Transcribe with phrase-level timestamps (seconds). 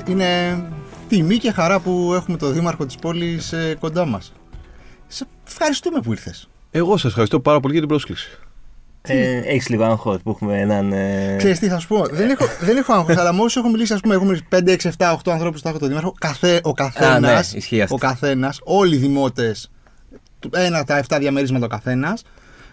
[0.00, 0.62] εντάξει, είναι
[1.08, 4.32] τιμή και χαρά που έχουμε το δήμαρχο της πόλης ε, κοντά μας.
[5.06, 6.48] Σε ευχαριστούμε που ήρθες.
[6.70, 8.38] Εγώ σας ευχαριστώ πάρα πολύ για την πρόσκληση.
[9.02, 10.92] Ε, Έχεις λίγο άγχος που έχουμε έναν.
[10.92, 11.34] Ε...
[11.38, 14.00] Ξέρεις τι θα σου πω, δεν έχω, δεν έχω άγχος, αλλά μόλις έχω μιλήσει, ας
[14.00, 16.72] πούμε, έχω μιλήσει 5, 6, 7, 8 ανθρώπους που θα έχω το δήμαρχο, καθέ, ο
[16.72, 17.94] καθένας, ναι, ισχύει αυτό.
[17.94, 19.70] ο καθένας, όλοι οι δημότες,
[20.38, 22.22] του- ένα τα 7 διαμερίσματα ο καθένας,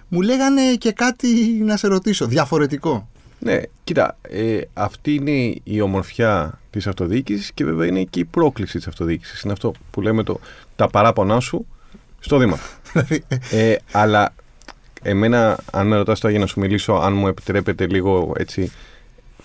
[0.07, 1.27] μου λέγανε και κάτι
[1.63, 3.07] να σε ρωτήσω, διαφορετικό.
[3.39, 8.77] Ναι, κοίτα, ε, αυτή είναι η ομορφιά της αυτοδιοίκησης και βέβαια είναι και η πρόκληση
[8.77, 9.41] της αυτοδιοίκησης.
[9.41, 10.39] Είναι αυτό που λέμε το,
[10.75, 11.65] τα παράπονά σου
[12.19, 12.67] στο Δήμαρχο.
[12.93, 14.33] Δηλαδή, ε, αλλά
[15.01, 18.71] εμένα, αν με ρωτάς τώρα για να σου μιλήσω, αν μου επιτρέπετε λίγο έτσι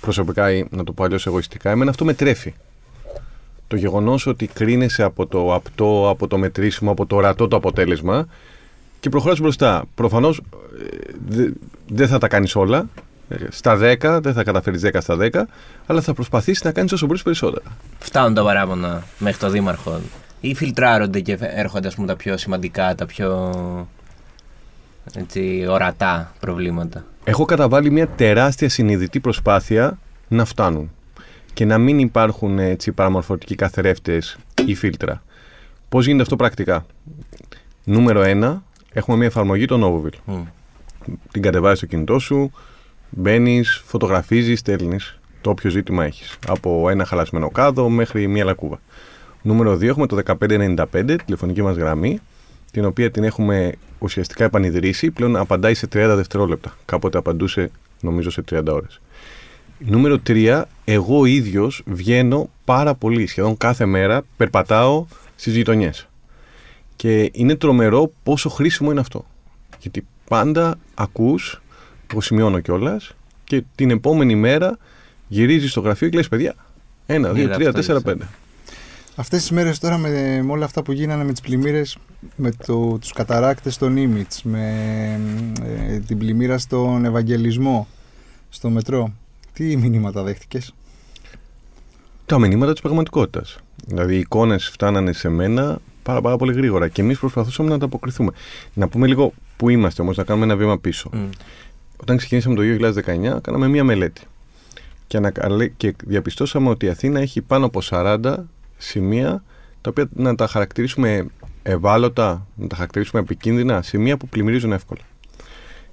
[0.01, 2.55] προσωπικά ή να το πω αλλιώς εγωιστικά, εμένα αυτό με τρέφει.
[3.69, 8.27] Το γεγονός ότι κρίνεσαι από το απτό, από το μετρήσιμο, από το ορατό το αποτέλεσμα
[9.01, 9.85] και προχωράς μπροστά.
[9.95, 10.97] Προφανώς ε,
[11.29, 11.51] δε-
[11.89, 12.89] δεν θα τα κάνεις όλα.
[13.29, 15.43] Ε, Στα 10, δεν θα καταφέρεις 10 στα 10,
[15.87, 17.77] αλλά θα προσπαθήσεις να κάνεις όσο μπορείς περισσότερα.
[17.99, 20.01] Φτάνουν τα παράπονα μέχρι το δήμαρχο.
[20.41, 23.55] Ή φιλτράρονται και έρχονται ας πούμε, τα πιο σημαντικά, τα πιο
[25.15, 27.05] έτσι, ορατά προβλήματα.
[27.25, 30.91] Έχω καταβάλει μια τεράστια συνειδητή προσπάθεια να φτάνουν
[31.53, 35.23] και να μην υπάρχουν έτσι παραμορφωτικοί καθρέφτες ή φίλτρα.
[35.89, 36.87] Πώς γίνεται αυτό πρακτικά;
[37.85, 38.63] Νούμερο 1,
[38.93, 40.19] έχουμε μια εφαρμογή το Novoville.
[40.25, 40.43] Μμ.
[41.33, 42.53] Την κατεβάζεις στο κινητό σου,
[43.11, 46.39] μπαίνεις, φωτογραφίζεις, στέλνεις το όποιο ζήτημα έχεις.
[46.47, 48.81] Από ένα χαλασμένο κάδο μέχρι μια λακκούβα.
[49.43, 52.19] Νούμερο 2 έχουμε το 1595, τηλεφωνική μας γραμμή,
[52.71, 55.11] την οποία την έχουμε ουσιαστικά επανειδρύσει.
[55.11, 56.77] Πλέον απαντάει σε 30 δευτερόλεπτα.
[56.85, 59.01] Κάποτε απαντούσε νομίζω σε 30 ώρες.
[59.79, 65.07] Νούμερο 3, εγώ ίδιος βγαίνω πάρα πολύ, σχεδόν κάθε μέρα, περπατάω
[65.37, 66.09] στις γειτονιές.
[66.97, 69.27] Και είναι τρομερό πόσο χρήσιμο είναι αυτό.
[69.81, 71.63] Γιατί πάντα ακούς,
[72.11, 73.15] εγώ σημειώνω κιόλας,
[73.45, 74.79] και την επόμενη μέρα
[75.29, 76.55] γυρίζεις στο γραφείο και λες παιδιά,
[77.07, 78.11] ένα, δύο, Είδα τρία, αυτό, τέσσερα, είδα.
[78.11, 78.25] πέντε.
[79.17, 81.99] Αυτές τις μέρες τώρα με, με όλα αυτά που γίνανε με τις πλημμύρες,
[82.37, 84.75] με το, τους καταράκτες στον Ήμιτς, με
[85.63, 87.89] ε, την πλημμύρα στον Ευαγγελισμό,
[88.49, 89.13] στο μετρό,
[89.53, 90.75] τι μηνύματα δέχτηκες;
[92.27, 93.59] τα μηνύματα της πραγματικότητας.
[93.87, 98.31] Δηλαδή, οι εικόνες φτάνανε σε μένα πάρα, πάρα πολύ γρήγορα και εμείς προσπαθούσαμε να ανταποκριθούμε.
[98.75, 101.11] Να πούμε λίγο πού είμαστε όμως, να κάνουμε ένα βήμα πίσω.
[101.13, 101.29] Μμ.
[102.01, 104.23] Όταν ξεκινήσαμε το 2019, κάναμε μία μελέτη.
[105.07, 108.35] Και, ανακαλέ- και διαπιστώσαμε ότι η Αθήνα έχει πάνω από 40
[108.77, 109.43] σημεία
[109.81, 111.27] τα οποία να τα χαρακτηρίσουμε
[111.63, 115.01] ευάλωτα, να τα χαρακτηρίσουμε επικίνδυνα, σημεία που πλημμυρίζουν εύκολα.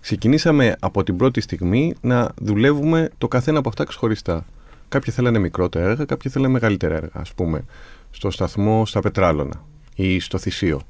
[0.01, 4.45] Ξεκινήσαμε από την πρώτη στιγμή να δουλεύουμε το καθένα από αυτά ξεχωριστά.
[4.89, 7.09] Κάποιοι θέλανε μικρότερα έργα, κάποιοι θέλανε μεγαλύτερα έργα.
[7.13, 7.63] Α πούμε,
[8.11, 9.63] στο σταθμό στα Πετράλωνα
[9.95, 10.81] ή στο Θησίο.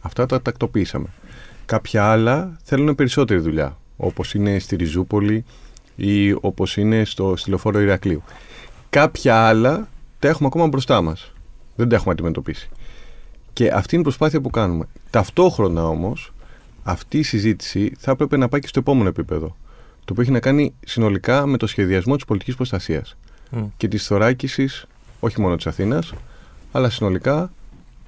[0.00, 1.06] Αυτά τα τακτοποιήσαμε.
[1.66, 5.44] Κάποια άλλα θέλουν περισσότερη δουλειά, όπως είναι στη Ριζούπολη
[5.96, 8.22] ή όπως είναι στο στυλοφόρο Ηρακλείου.
[8.90, 9.88] Κάποια άλλα
[10.18, 11.32] τα έχουμε ακόμα μπροστά μας.
[11.76, 12.68] Δεν τα έχουμε αντιμετωπίσει.
[13.52, 14.88] Και αυτή είναι η προσπάθεια που κάνουμε.
[15.10, 16.32] Ταυτόχρονα όμως,
[16.82, 19.56] αυτή η συζήτηση θα έπρεπε να πάει και στο επόμενο επίπεδο.
[20.04, 23.16] Το οποίο έχει να κάνει συνολικά με το σχεδιασμό της πολιτικής προστασίας
[23.50, 23.64] Μμ.
[23.76, 24.86] και της θωράκισης
[25.20, 26.12] όχι μόνο της Αθήνας,
[26.72, 27.52] αλλά συνολικά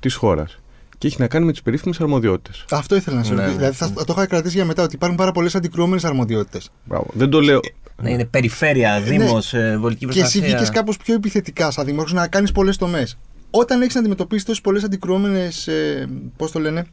[0.00, 0.58] της χώρας.
[1.04, 2.64] Και έχει να κάνει με τις περίφημες αρμοδιότητες.
[2.70, 3.58] Αυτό ήθελα να σου Ναι, ρωτήσω.
[3.60, 3.70] ναι.
[3.70, 6.70] Δηλαδή θα, το είχα κρατήσει για μετά ότι υπάρχουν πάρα πολλές αντικρουόμενες αρμοδιότητες.
[6.84, 7.06] Μπράβο.
[7.12, 7.60] Δεν το λέω.
[8.02, 10.42] Να είναι περιφέρεια, δήμος, ε, βολική Και εσύ προστασία.
[10.42, 13.18] βγήκες κάπως πιο επιθετικά σαν δήμαρχος να κάνεις πολλές τομές.
[13.50, 15.66] Όταν έχεις να αντιμετωπίσεις τόσες πολλές αντικρουόμενες.
[15.68, 16.84] Ε, Πώς το λένε.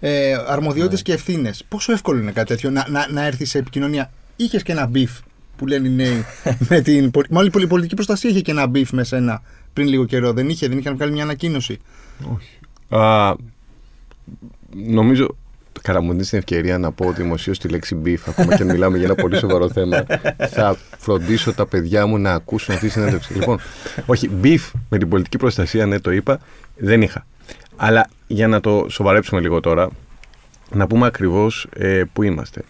[0.00, 1.02] Ε, αρμοδιότητες Ναι.
[1.04, 1.64] και ευθύνες.
[1.68, 5.10] Πόσο εύκολο είναι κάτι τέτοιο να, να, να έρθεις σε επικοινωνία; Είχες και ένα beef
[5.56, 6.24] που λένε οι νέοι.
[6.68, 9.42] με την, πολ- μάλλον η πολιτική προστασία είχε και ένα beef με σένα
[9.72, 10.32] πριν λίγο καιρό.
[10.32, 11.78] Δεν είχε, δεν είχαν βγάλει μια ανακοίνωση.
[12.34, 12.58] Όχι.
[12.92, 13.34] Α,
[14.86, 15.36] νομίζω.
[15.82, 18.96] Καλά, μου δίνεις την ευκαιρία να πω δημοσίως τη λέξη beef, ακόμα και αν μιλάμε
[18.96, 20.06] για ένα πολύ σοβαρό θέμα.
[20.38, 23.32] θα φροντίσω τα παιδιά μου να ακούσουν αυτή τη συνέντευξη.
[23.34, 23.58] λοιπόν,
[24.06, 26.40] όχι, beef με την πολιτική προστασία, ναι, το είπα,
[26.76, 27.26] δεν είχα.
[27.76, 29.88] Αλλά για να το σοβαρέψουμε λίγο τώρα,
[30.70, 32.62] να πούμε ακριβώς ε, που είμαστε.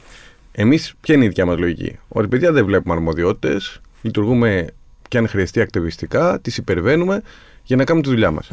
[0.52, 4.66] Εμείς, ποια είναι η δικιά μας λογική; Ότι παιδιά δεν βλέπουμε αρμοδιότητες, λειτουργούμε
[5.08, 7.22] και αν χρειαστεί ακτιβιστικά, τις υπερβαίνουμε
[7.62, 8.50] για να κάνουμε τη δουλειά μας.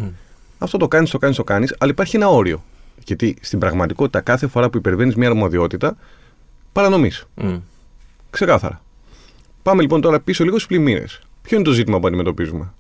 [0.62, 2.64] Αυτό το κάνεις, το κάνεις, το κάνεις, αλλά υπάρχει ένα όριο.
[3.06, 5.98] Γιατί στην πραγματικότητα, κάθε φορά που υπερβαίνεις μια αρμοδιότητα,
[6.72, 7.26] παρανομείς.
[7.36, 7.58] Μμ.
[8.30, 8.82] Ξεκάθαρα.
[9.64, 11.22] Πάμε λοιπόν τώρα πίσω λίγο στις πλημμύρες.
[11.42, 12.74] Ποιο είναι το ζήτημα που αντιμετωπίζουμε;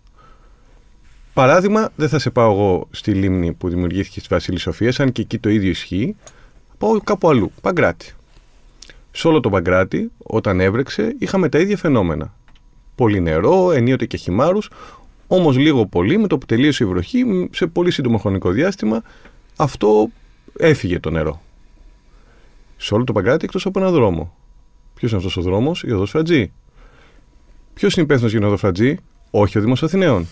[1.33, 5.21] Παράδειγμα, δεν θα σε πάω εγώ στη λίμνη που δημιουργήθηκε στη Βασίλης Σοφίας, αν και
[5.21, 6.15] εκεί το ίδιο ισχύει.
[6.77, 7.51] Πάω κάπου αλλού.
[7.61, 8.13] Παγκράτη.
[9.11, 12.33] Σε όλο το Παγκράτη, όταν έβρεξε, είχαμε τα ίδια φαινόμενα.
[12.95, 14.69] Πολύ νερό, ενίοτε και χυμάρους,
[15.31, 19.01] όμως λίγο πολύ με το που τελείωσε η βροχή, μ, σε πολύ σύντομο χρονικό διάστημα,
[19.55, 20.09] αυτό
[20.57, 21.41] έφυγε το νερό.
[22.77, 24.35] Σε όλο το Παγκράτη εκτός από έναν δρόμο.
[24.93, 26.51] Ποιος είναι αυτός ο δρόμος, η οδός Φρατζή.
[27.73, 28.97] Ποιος είναι υπεύθυνος για την οδό Φρατζή,
[29.31, 30.27] όχι ο Δήμος Αθηναίων.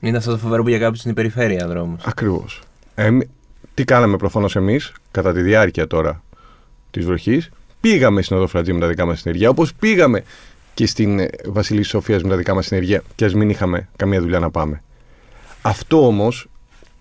[0.00, 2.04] Είναι αυτό το φοβερό που για κάποιους είναι η περιφέρεια δρόμος.
[2.04, 2.60] Ακριβώς.
[3.74, 6.22] τι κάναμε προφανώς εμείς κατά τη διάρκεια τώρα
[6.90, 7.50] της βροχής.
[7.80, 10.24] Πήγαμε στην Οδοφρατζή με τα δικά μας συνεργεία, όπως πήγαμε
[10.80, 14.20] και στην ε, Βασιλή Σοφία με τα δικά μας συνεργεία, και ας μην είχαμε καμία
[14.20, 14.82] δουλειά να πάμε.
[15.62, 16.48] Αυτό όμως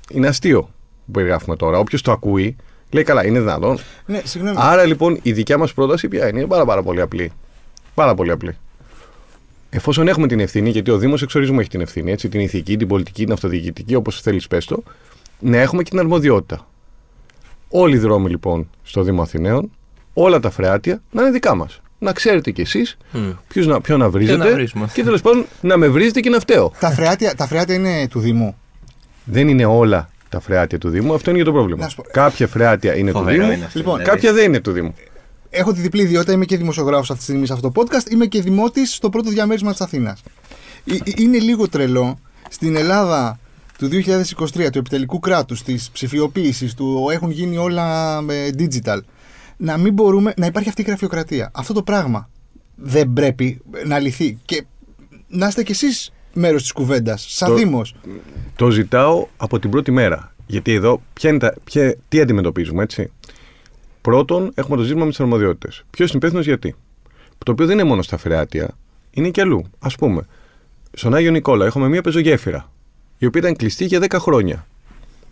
[0.09, 0.61] είναι αστείο
[1.05, 1.77] που περιγράφουμε τώρα.
[1.79, 2.55] Όποιος το ακούει,
[2.91, 3.79] λέει καλά, είναι δυνατόν.
[4.05, 4.57] Ναι, συγγνώμη.
[4.59, 7.31] Άρα λοιπόν η δικιά μας πρόταση ποια είναι, είναι πάρα, πάρα πολύ απλή.
[7.93, 8.57] Πάρα πολύ απλή.
[9.69, 12.87] Εφόσον έχουμε την ευθύνη, γιατί ο Δήμος εξορισμού έχει την ευθύνη, έτσι, την ηθική, την
[12.87, 14.83] πολιτική, την αυτοδιοικητική, όπως θέλεις πες το,
[15.39, 16.67] να έχουμε και την αρμοδιότητα.
[17.69, 19.71] Όλοι οι δρόμοι λοιπόν στο Δήμο Αθηναίων,
[20.13, 21.81] όλα τα φρεάτια να είναι δικά μας.
[21.99, 23.35] Να ξέρετε κι εσείς Mm.
[23.53, 24.89] να, ποιο να βρίζετε βρίσουμε.
[24.93, 26.71] και τέλος πάντων να με βρίζετε και να φταίω.
[26.79, 28.55] Τα φρεάτια, τα φρεάτια είναι του Δήμου.
[29.23, 31.83] Δεν είναι όλα τα φρεάτια του Δήμου, αυτό είναι για το πρόβλημα.
[31.83, 34.11] Να σου πω- Κάποια φρεάτια είναι Φοβερό του Δήμου, είναι αυτό, Λοιπόν, δηλαδή.
[34.15, 34.93] κάποια δεν είναι του Δήμου.
[35.49, 38.25] Έχω τη διπλή ιδιότητα, είμαι και δημοσιογράφος αυτή τη στιγμή σε αυτό το podcast, είμαι
[38.25, 40.23] και δημότης στο πρώτο διαμέρισμα της Αθήνας.
[41.17, 42.19] Είναι λίγο τρελό
[42.49, 43.39] στην Ελλάδα
[43.77, 48.99] του 2023, του επιτελικού κράτους, της ψηφιοποίησης, του έχουν γίνει όλα ε, digital,
[49.61, 51.51] να μην μπορούμε να υπάρχει αυτή η γραφειοκρατία.
[51.53, 52.29] Αυτό το πράγμα
[52.75, 54.37] δεν πρέπει να λυθεί.
[54.45, 54.63] Και
[55.27, 57.95] να είστε κι εσείς μέρος της κουβέντας, σαν Το- Δήμος.
[58.55, 60.33] Το ζητάω από την πρώτη μέρα.
[60.47, 63.11] Γιατί εδώ ποια είναι τα, ποια, τι αντιμετωπίζουμε, έτσι;
[64.01, 65.83] Πρώτον, έχουμε το ζήτημα με τις αρμοδιότητες.
[65.89, 66.75] Ποιος είναι υπεύθυνος γιατί;
[67.45, 68.69] Το οποίο δεν είναι μόνο στα φρεάτια,
[69.11, 69.63] είναι και αλλού.
[69.79, 70.21] Α πούμε,
[70.93, 72.71] στον Άγιο Νικόλα έχουμε μία πεζογέφυρα,
[73.17, 74.67] η οποία ήταν κλειστή για 10 χρόνια.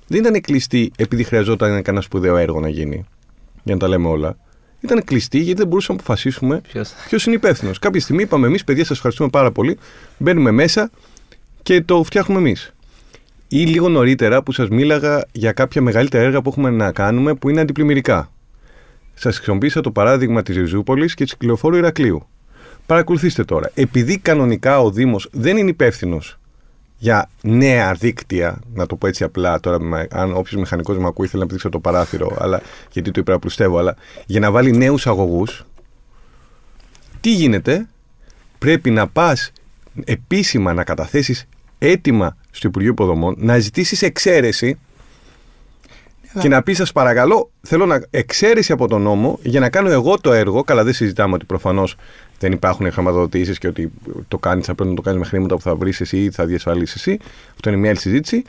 [0.07, 3.05] Δεν ήταν κλειστή επειδή χρειαζόταν κανένα σπουδαίο έργο να γίνει,
[3.67, 4.37] για να τα λέμε όλα.
[4.79, 7.79] Ήταν κλειστή γιατί δεν μπορούσαμε να αποφασίσουμε Ποιος- ποιος είναι υπεύθυνος.
[7.79, 9.77] Κάποια στιγμή είπαμε εμείς, παιδιά, σας ευχαριστούμε πάρα πολύ.
[10.17, 10.89] Μπαίνουμε μέσα
[11.63, 12.73] και το φτιάχνουμε εμείς.
[13.47, 17.49] Ή λίγο νωρίτερα που σας μίλαγα για κάποια μεγαλύτερα έργα που έχουμε να κάνουμε που
[17.49, 18.31] είναι αντιπλημμυρικά.
[19.13, 22.27] Σας χρησιμοποίησα το παράδειγμα της Ριζούπολης και της κυκλοφόρου Ηρακλείου.
[22.85, 23.71] Παρακολουθήστε τώρα.
[23.73, 26.39] Επειδή κανονικά ο Δήμος δεν είναι υπεύθυνος
[26.97, 31.27] για νέα δίκτυα, να το πω έτσι απλά τώρα, με- αν όποιος μηχανικός με ακούει,
[31.27, 32.61] θέλει να πηδήξω το παράθυρο, αλλά,
[32.91, 33.95] γιατί το υπεραπλουστεύω, αλλά
[34.25, 35.65] για να βάλει νέους αγωγούς,
[37.21, 37.87] τι γίνεται,
[38.57, 39.51] πρέπει να πας
[40.03, 41.45] επίσημα να καταθέσεις
[41.77, 44.77] έτοιμα στο Υπουργείο Υποδομών, να ζητήσεις εξαίρεση
[46.39, 50.19] και να πεις σας παρακαλώ, θέλω να εξαίρεση από τον νόμο για να κάνω εγώ
[50.19, 50.63] το έργο.
[50.63, 51.95] Καλά, δεν συζητάμε ότι προφανώς
[52.39, 53.91] δεν υπάρχουν χρηματοδοτήσεις και ότι
[54.27, 56.45] το κάνεις, θα πρέπει να το κάνεις με χρήματα που θα βρεις εσύ ή θα
[56.45, 57.19] διασφαλίσεις εσύ.
[57.53, 58.43] Αυτό είναι μια άλλη συζήτηση.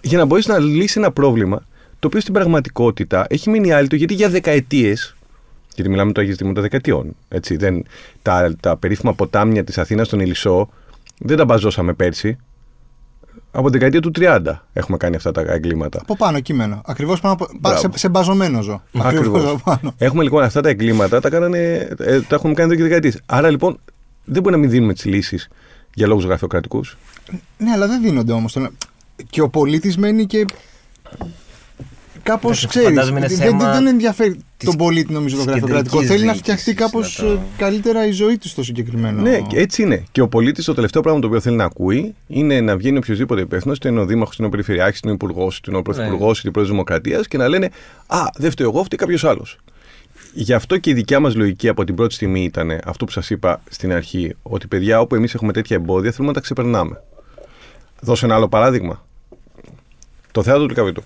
[0.00, 1.62] Για να μπορείς να λύσεις ένα πρόβλημα
[1.98, 5.16] το οποίο στην πραγματικότητα έχει μείνει άλυτο γιατί για δεκαετίες
[5.76, 7.16] γιατί μιλάμε τώρα για ζητήματα δεκαετιών.
[7.28, 7.84] Έτσι, δεν,
[8.22, 10.68] τα, τα περίφημα ποτάμια της Αθήνας στον Ηλισσό
[11.18, 12.38] δεν τα μπαζώσαμε πέρσι.
[13.56, 15.98] Από την δεκαετία του 30 έχουμε κάνει αυτά τα εγκλήματα.
[16.02, 16.80] Από πάνω κείμενο.
[16.84, 17.46] Ακριβώς πάνω από.
[17.60, 17.78] Μπράβο.
[17.78, 18.82] Σε, σε μπαζωμένο ζω.
[18.98, 19.44] Ακριβώς.
[19.44, 19.94] από πάνω.
[19.98, 23.20] Έχουμε λοιπόν αυτά τα εγκλήματα, τα, κάνανε, ε, τα έχουμε κάνει εδώ και δεκαετίες.
[23.26, 23.78] Άρα λοιπόν
[24.24, 25.48] δεν μπορεί να μην δίνουμε τις λύσεις
[25.94, 26.96] για λόγους γραφειοκρατικούς.
[27.58, 28.56] Ναι, αλλά δεν δίνονται όμως.
[29.30, 30.44] Και ο πολίτης μένει και.
[32.26, 32.88] Κάπως Εντάξει, ξέρεις.
[32.88, 35.94] φαντάζομαι είναι Δεν, θέμα δεν ενδιαφέρει της- τον πολίτη, νομίζω, το της γραφειοκρατικό.
[35.96, 39.20] κεντρικής Θέλει να διοίκησης, φτιαχτεί κάπως να το- καλύτερα η ζωή του στο συγκεκριμένο.
[39.22, 40.04] Ναι, και έτσι είναι.
[40.12, 43.40] Και ο πολίτης το τελευταίο πράγμα το οποίο θέλει να ακούει είναι να βγαίνει οποιοδήποτε
[43.40, 45.78] υπεύθυνος, είτε είναι ο Δήμαρχος, είτε είναι ο Περιφερειάρχης, είτε είναι ο Υπουργός, είτε είναι
[45.78, 47.70] ο Πρωθυπουργός, είτε είναι ο Πρόεδρο Δημοκρατίας και να λένε
[48.06, 49.58] Α, δεν φταίω εγώ, φταίει κάποιος άλλος.
[50.32, 53.30] Γι' αυτό και η δικιά μας λογική από την πρώτη στιγμή ήταν αυτό που σας
[53.30, 57.02] είπα στην αρχή, ότι παιδιά, όπου εμείς έχουμε τέτοια εμπόδια, θέλουμε να τα ξεπερνάμε.
[58.00, 59.04] Δώσω ένα άλλο παράδειγμα.
[60.32, 61.02] Το θέατρο του Καβιτού.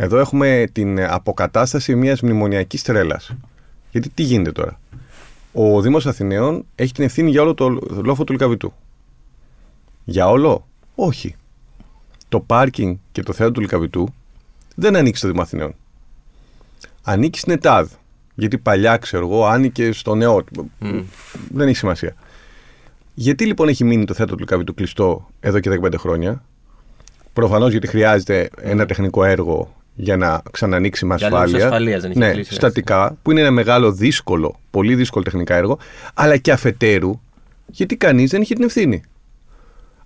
[0.00, 3.34] Εδώ έχουμε την αποκατάσταση μιας μνημονιακής τρέλας.
[3.90, 4.80] Γιατί τι γίνεται τώρα;
[5.52, 7.68] Ο Δήμος Αθηναίων έχει την ευθύνη για όλο το
[8.04, 8.72] λόφο του Λυκαβητού.
[10.04, 11.34] Για όλο, όχι.
[12.28, 14.08] Το πάρκινγκ και το θέατρο του Λυκαβητού
[14.74, 15.74] δεν ανήκει στο Δήμο Αθηναίων.
[17.02, 17.92] Ανήκει στην ΕΤΑΔ.
[18.34, 20.44] Γιατί παλιά, ξέρω εγώ, άνοικε στο νεό.
[21.52, 22.14] Δεν έχει σημασία.
[23.14, 26.42] Γιατί λοιπόν έχει μείνει το θέατρο του Λυκαβητού κλειστό εδώ και 15 χρόνια;
[27.32, 31.66] Προφανώς γιατί χρειάζεται ένα τεχνικό έργο για να ξανανοίξει με Για λόγους ασφάλεια.
[31.66, 32.54] ασφαλείας δεν είχε ναι, κλείσει, έτσι.
[32.54, 35.78] στατικά, που είναι ένα μεγάλο δύσκολο, πολύ δύσκολο τεχνικά έργο,
[36.14, 37.20] αλλά και αφετέρου,
[37.66, 39.02] γιατί κανείς δεν είχε την ευθύνη.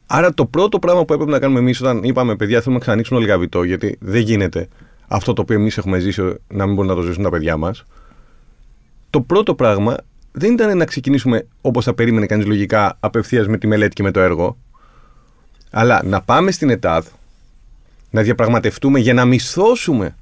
[0.06, 3.18] Άρα το πρώτο πράγμα που έπρεπε να κάνουμε εμείς όταν είπαμε, παιδιά, θέλουμε να ξανανοίξουμε
[3.18, 4.68] το λιγαβητό, γιατί δεν γίνεται
[5.08, 7.84] αυτό το οποίο εμείς έχουμε ζήσει να μην μπορούν να το ζήσουν τα παιδιά μας.
[9.10, 9.96] Το πρώτο πράγμα
[10.32, 14.10] δεν ήταν να ξεκινήσουμε όπως θα περίμενε κανείς λογικά απευθείας με τη μελέτη και με
[14.10, 14.56] το έργο,
[15.70, 17.06] αλλά να πάμε στην ΕΤΑΔ,
[18.12, 20.16] να διαπραγματευτούμε για να μισθώσουμε.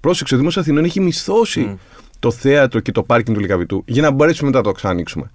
[0.00, 1.78] Πρόσεξε, ο Δήμο Αθηνών έχει μισθώσει
[2.18, 5.30] το θέατρο και το πάρκινγκ του Λικαβητού για να μπορέσουμε μετά να το ξανανοίξουμε.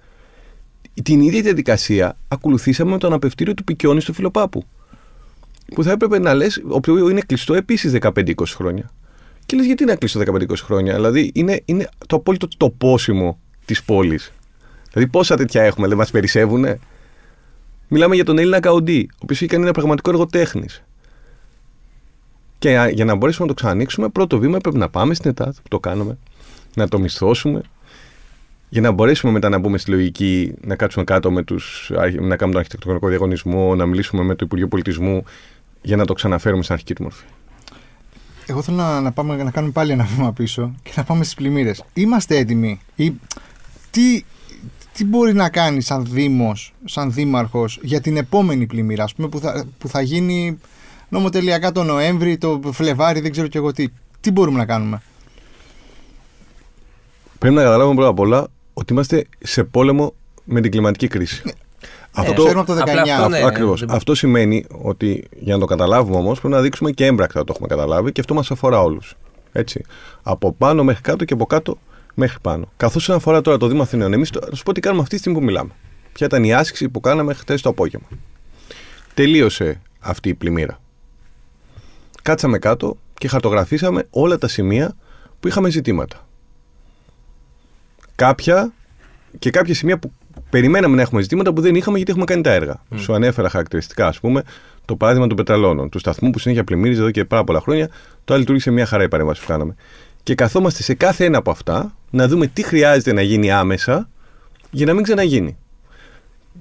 [1.03, 4.63] Την ίδια διαδικασία ακολουθήσαμε με το αναπευτήριο του Πικιόνι στο Φιλοπάπου.
[5.73, 8.91] Που θα έπρεπε να λες, ο οποίο είναι κλειστό επίσης 15-20 χρόνια.
[9.45, 10.93] Και λες, γιατί είναι κλειστό 15-20 χρόνια.
[10.95, 14.31] Δηλαδή είναι, είναι το απόλυτο τοπόσιμο της πόλης.
[14.91, 16.79] Δηλαδή πόσα τέτοια έχουμε, δεν μας περισσεύουνε;
[17.87, 20.83] Μιλάμε για τον Έλληνα Καουντή, ο οποίος έχει κάνει ένα πραγματικό έργο τέχνης.
[22.63, 25.67] Και για να μπορέσουμε να το ξανανοίξουμε, πρώτο βήμα πρέπει να πάμε στην ΕΤΑΤ, που
[25.67, 26.17] το κάνουμε,
[26.75, 27.61] να το μισθώσουμε,
[28.69, 32.35] για να μπορέσουμε μετά να μπούμε στη λογική να κάτσουμε κάτω με τους, να κάνουμε
[32.35, 35.23] τον αρχιτεκτονικό διαγωνισμό, να μιλήσουμε με το Υπουργείο Πολιτισμού
[35.81, 37.23] για να το ξαναφέρουμε στην αρχική του μορφή.
[38.45, 41.35] Εγώ θέλω να, να, πάμε, να κάνουμε πάλι ένα βήμα πίσω και να πάμε στις
[41.35, 41.83] πλημμύρες.
[41.93, 43.13] Είμαστε έτοιμοι; Ή,
[43.91, 44.23] τι,
[44.93, 49.39] τι μπορεί να κάνει σαν Δήμος, σαν Δήμαρχος για την επόμενη πλημμύρα, ας πούμε, που
[49.39, 50.59] θα, που θα γίνει
[51.13, 53.87] νομοτελειακά το Νοέμβρη, το Φλεβάρι, δεν ξέρω και εγώ τι.
[54.19, 55.01] Τι μπορούμε να κάνουμε;
[57.39, 61.41] Πρέπει να καταλάβουμε πρώτα απ' όλα ότι είμαστε σε πόλεμο με την κλιματική κρίση.
[61.45, 61.51] Ναι.
[62.11, 63.09] Αυτό το από το 19.
[63.09, 63.85] Αυτό, ναι, Ακριβώς.
[63.87, 67.53] Αυτό σημαίνει ότι για να το καταλάβουμε όμως πρέπει να δείξουμε και έμπρακτα ότι το
[67.55, 69.15] έχουμε καταλάβει και αυτό μας αφορά όλους.
[69.51, 69.85] Έτσι.
[70.23, 71.77] Από πάνω μέχρι κάτω και από κάτω
[72.13, 72.71] μέχρι πάνω.
[72.77, 75.39] Καθώς αφορά τώρα το Δήμο Αθηναίων, εμείς να σου πω τι κάνουμε αυτή τη στιγμή
[75.39, 75.71] που μιλάμε.
[76.13, 78.07] Ποια ήταν η άσκηση που κάναμε χθες το απόγευμα.
[79.13, 80.81] Τελείωσε αυτή η πλημμύρα.
[82.23, 84.95] Κάτσαμε κάτω και χαρτογραφήσαμε όλα τα σημεία
[85.39, 86.27] που είχαμε ζητήματα.
[88.15, 88.73] Κάποια
[89.39, 90.11] και κάποια σημεία που
[90.49, 92.81] περιμέναμε να έχουμε ζητήματα που δεν είχαμε γιατί έχουμε κάνει τα έργα.
[92.91, 92.95] Mm.
[92.99, 94.43] Σου ανέφερα χαρακτηριστικά, ας πούμε,
[94.85, 97.89] το παράδειγμα των πετραλώνων, του σταθμού που συνέχεια πλημμύριζε εδώ και πάρα πολλά χρόνια.
[98.23, 99.75] Το λειτουργήσε μια χαρά η παρέμβαση που κάναμε.
[100.23, 104.09] Και καθόμαστε σε κάθε ένα από αυτά να δούμε τι χρειάζεται να γίνει άμεσα
[104.71, 105.57] για να μην ξαναγίνει.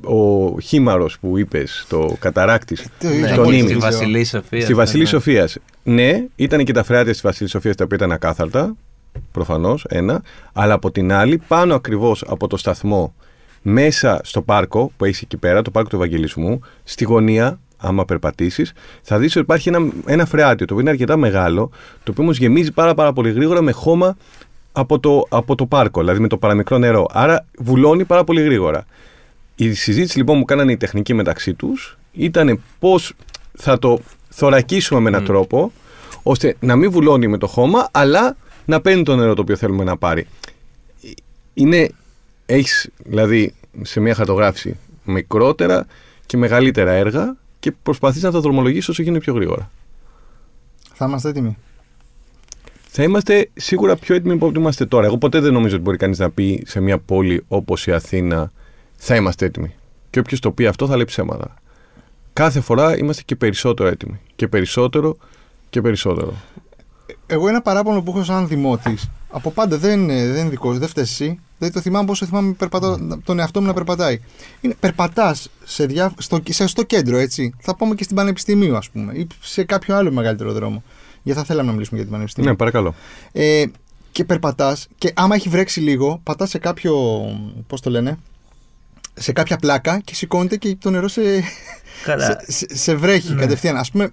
[0.04, 2.88] Ο χήμαρος που είπες, το καταράκτης,
[3.20, 4.62] ναι, τον Στη Βασιλής Σοφίας.
[4.64, 5.18] Στη Βασιλής ναι.
[5.18, 5.58] Σοφίας.
[5.82, 8.74] Ναι, ήταν και τα φρεάτια τη Βασιλής Σοφίας τα οποία ήταν ακάθαρτα.
[9.32, 10.22] Προφανώς, ένα.
[10.52, 13.14] Αλλά από την άλλη, πάνω ακριβώς από το σταθμό
[13.62, 18.72] μέσα στο πάρκο που έχεις εκεί πέρα, το πάρκο του Ευαγγελισμού, στη γωνία, άμα περπατήσεις,
[19.02, 21.70] θα δεις ότι υπάρχει ένα, ένα φρεάτιο το οποίο είναι αρκετά μεγάλο,
[22.02, 24.16] το οποίο όμως γεμίζει πάρα, πάρα πολύ γρήγορα με χώμα
[24.72, 27.06] από το, από το πάρκο, δηλαδή με το παραμικρό νερό.
[27.12, 28.84] Άρα βουλώνει πάρα πολύ γρήγορα.
[29.54, 33.12] Η συζήτηση λοιπόν που κάνανε οι τεχνικοί μεταξύ τους ήταν πώς
[33.58, 35.72] θα το θωρακίσουμε με έναν τρόπο
[36.22, 39.84] ώστε να μην βουλώνει με το χώμα, αλλά να παίρνει το νερό το οποίο θέλουμε
[39.84, 40.26] να πάρει.
[41.54, 41.90] Είναι
[42.46, 45.86] έχεις δηλαδή σε μια χαρτογράφηση μικρότερα
[46.26, 49.70] και μεγαλύτερα έργα και προσπαθείς να τα δρομολογήσεις όσο γίνεται πιο γρήγορα.
[50.94, 51.56] Θα είμαστε έτοιμοι.
[52.88, 55.06] Θα είμαστε σίγουρα πιο έτοιμοι από ό,τι είμαστε τώρα.
[55.06, 58.52] Εγώ ποτέ δεν νομίζω ότι μπορεί κανείς να πει σε μια πόλη όπως η Αθήνα
[59.04, 59.74] θα είμαστε έτοιμοι.
[60.10, 61.54] Και όποιος το πει αυτό θα λέει ψέματα.
[62.32, 64.20] Κάθε φορά είμαστε και περισσότερο έτοιμοι.
[64.36, 65.16] Και περισσότερο
[65.70, 66.34] και περισσότερο.
[67.26, 71.10] Εγώ ένα παράπονο που έχω σαν δημότης από πάντα δεν, δεν είναι δικός δεν φταίεις
[71.10, 71.38] εσύ.
[71.58, 74.20] Δηλαδή το θυμάμαι πόσο θυμάμαι περπατώ, τον εαυτό μου να περπατάει.
[74.60, 77.54] Είναι, περπατάς σε διά, στο, σε, στο κέντρο, έτσι.
[77.58, 80.82] Θα πούμε και στην Πανεπιστημίου, ας πούμε, ή σε κάποιο άλλο μεγαλύτερο δρόμο.
[81.22, 82.50] Γιατί θα θέλαμε να μιλήσουμε για την Πανεπιστημίου.
[82.50, 82.94] Ναι, παρακαλώ.
[83.32, 83.64] Ε,
[84.12, 86.94] και περπατάς και άμα έχει βρέξει λίγο, πατάς σε κάποιο.
[87.66, 88.18] Πώς το λένε,
[89.14, 91.22] σε κάποια πλάκα και σηκώνεται και το νερό σε,
[92.46, 93.40] σε, σε, βρέχει ναι.
[93.40, 93.76] κατευθείαν.
[93.76, 94.12] Α πούμε,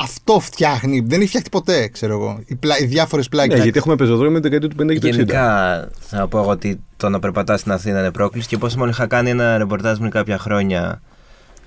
[0.00, 1.00] αυτό φτιάχνει.
[1.00, 2.40] Δεν έχει φτιαχτεί ποτέ, ξέρω εγώ.
[2.46, 2.78] Οι, πλα...
[2.78, 3.56] οι διάφορες πλάκες.
[3.56, 5.10] Ναι, γιατί έχουμε πεζοδρόμιο με την δεκαετία του 50 και του 60.
[5.10, 8.48] Γενικά, θα πω εγώ ότι το να περπατάς στην Αθήνα είναι πρόκληση.
[8.48, 11.02] Και πόσο μόνο είχα κάνει ένα ρεπορτάζ πριν κάποια χρόνια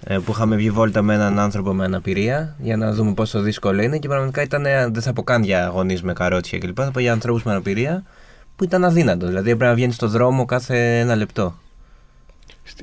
[0.03, 3.81] ε, που είχαμε βγει βόλτα με έναν άνθρωπο με αναπηρία για να δούμε πόσο δύσκολο
[3.81, 3.97] είναι.
[3.97, 6.77] Και πραγματικά ήταν, ε, δεν θα πω καν για γονείς με καρότσια κλπ.
[6.81, 8.03] Θα πω για ανθρώπους με αναπηρία
[8.55, 9.27] που ήταν αδύνατο.
[9.27, 11.55] Δηλαδή έπρεπε να βγαίνεις στο δρόμο κάθε ένα λεπτό.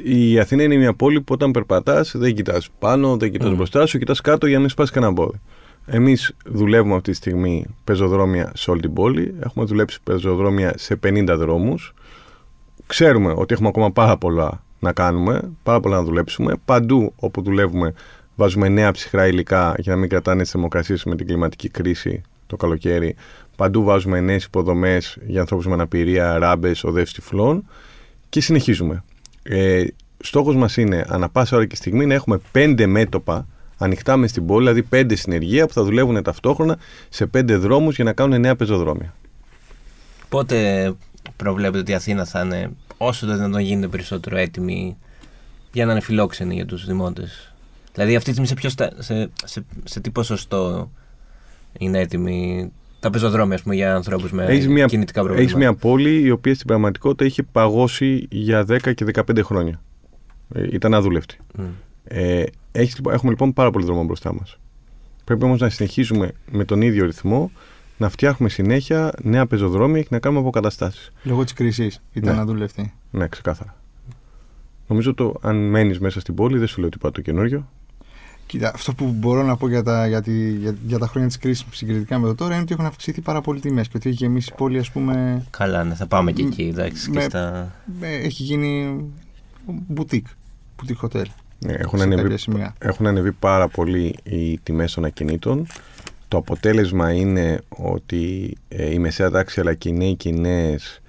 [0.03, 3.57] Η Αθήνα είναι μια πόλη που όταν περπατάς δεν κοιτάς πάνω, δεν κοιτάς mm.
[3.57, 5.41] μπροστά σου, κοιτάς κάτω για να μην σπάσει κανένα πόδι.
[5.87, 9.35] Εμείς δουλεύουμε αυτή τη στιγμή πεζοδρόμια σε όλη την πόλη.
[9.41, 11.95] Έχουμε δουλέψει πεζοδρόμια σε 50 δρόμους.
[12.87, 16.53] Ξέρουμε ότι έχουμε ακόμα πάρα πολλά να κάνουμε, πάρα πολλά να δουλέψουμε.
[16.65, 17.95] Παντού όπου δουλεύουμε
[18.39, 22.57] βάζουμε νέα ψυχρά υλικά για να μην κρατάνε τις θερμοκρασίες με την κλιματική κρίση το
[22.57, 23.15] καλοκαίρι.
[23.57, 27.69] Παντού βάζουμε νέες υποδομές για ανθρώπους με αναπηρία, ράμπες, οδεύσει τυφλών
[28.29, 29.05] και συνεχίζουμε.
[29.51, 29.85] Ε,
[30.19, 33.47] στόχος μας είναι ανά πάσα ώρα και στιγμή να έχουμε πέντε μέτωπα
[33.79, 36.79] ανοιχτά μες στην πόλη, δηλαδή πέντε συνεργεία που θα δουλεύουν ταυτόχρονα
[37.09, 39.15] σε πέντε δρόμους για να κάνουν νέα πεζοδρόμια.
[40.29, 40.93] Πότε
[41.37, 44.97] προβλέπετε ότι η Αθήνα θα είναι όσο το δυνατόν γίνεται περισσότερο έτοιμη
[45.73, 47.53] για να είναι φιλόξενη για τους δημότες;
[47.95, 50.91] Δηλαδή αυτή τη στιγμή σε, σε, σε, σε τι ποσοστό
[51.79, 55.43] είναι έτοιμη τα πεζοδρόμια ας πούμε, για ανθρώπους με έχεις μια, κινητικά προβλήματα.
[55.43, 59.81] Έχεις μια πόλη η οποία στην πραγματικότητα είχε παγώσει για 10 και 15 χρόνια.
[60.55, 61.39] Ε, ήταν αδούλευτη.
[61.59, 61.63] Mm.
[62.05, 64.59] Ε, έχεις, έχουμε λοιπόν πάρα πολύ δρόμο μπροστά μας.
[65.25, 67.51] Πρέπει όμως να συνεχίσουμε με τον ίδιο ρυθμό
[67.97, 71.13] να φτιάχνουμε συνέχεια νέα πεζοδρόμια και να κάνουμε αποκαταστάσεις.
[71.23, 72.41] Λόγω της κρίσης ήταν ναι.
[72.41, 72.93] αδούλευτη.
[73.11, 73.77] Ναι, ξεκάθαρα.
[74.87, 77.69] Νομίζω ότι αν μένεις μέσα στην πόλη, δεν σου λέω τίποτα το καινούριο.
[78.49, 81.39] Κοίτα, αυτό που μπορώ να πω για τα, για, τη, για, για τα χρόνια της
[81.39, 84.17] κρίσης συγκριτικά με το τώρα είναι ότι έχουν αυξηθεί πάρα πολύ τιμές και ότι έχει
[84.25, 85.45] γεμίσει η πόλη, ας πούμε.
[85.51, 87.11] Καλά, ναι, θα πάμε και εκεί, εντάξει.
[87.11, 87.73] Με, και στα...
[88.01, 89.05] με, έχει γίνει
[89.67, 90.27] μπουτίκ,
[90.77, 91.25] μπουτίκ hotel.
[91.59, 92.75] Ναι, έχουν, σε ανεβεί, κάποια σημεία.
[92.79, 95.67] έχουν ανεβεί πάρα πολύ οι τιμές των ακινήτων.
[96.29, 101.01] Το αποτέλεσμα είναι ότι ε, η μεσαία τάξη αλλά και οι νέοι και οι νέες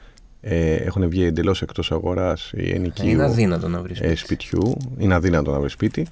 [0.41, 3.99] ε, έχουν βγει εντελώς εκτός αγοράς η ενοικίου Είναι αδύνατο να βρεις.
[3.99, 4.77] ε, σπιτιού.
[4.97, 6.07] Είναι αδύνατο να βρεις σπίτι.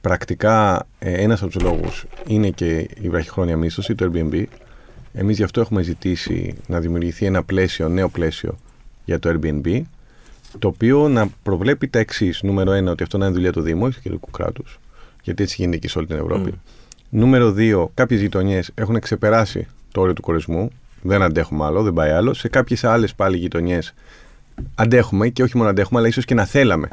[0.00, 4.44] Πρακτικά ε, ένας από τους λόγους είναι και η βραχυχρόνια μίσθωση, το Airbnb.
[5.12, 8.58] Εμείς γι' αυτό έχουμε ζητήσει να δημιουργηθεί ένα πλαίσιο, νέο πλαίσιο
[9.04, 9.82] για το Airbnb,
[10.58, 12.42] το οποίο να προβλέπει τα εξής.
[12.42, 14.80] Νούμερο ένα, ότι αυτό να είναι δουλειά του Δήμου, όχι του κεντρικού κράτους,
[15.22, 16.54] γιατί έτσι γίνεται και σε όλη την Ευρώπη.
[17.10, 20.70] Νούμερο δύο, κάποιες γειτονιές έχουν ξεπεράσει το όριο του κορισμού.
[21.02, 22.34] Δεν αντέχουμε άλλο, δεν πάει άλλο.
[22.34, 23.94] Σε κάποιες άλλες πάλι γειτονιές
[24.74, 26.88] αντέχουμε και όχι μόνο αντέχουμε, αλλά ίσως και να θέλαμε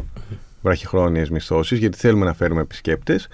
[0.67, 3.27] βραχυχρόνιε μισθώσεις, γιατί θέλουμε να φέρουμε επισκέπτες.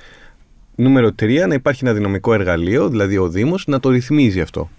[0.75, 4.69] Νούμερο 3, να υπάρχει ένα δυναμικό εργαλείο, δηλαδή ο Δήμος, να το ρυθμίζει αυτό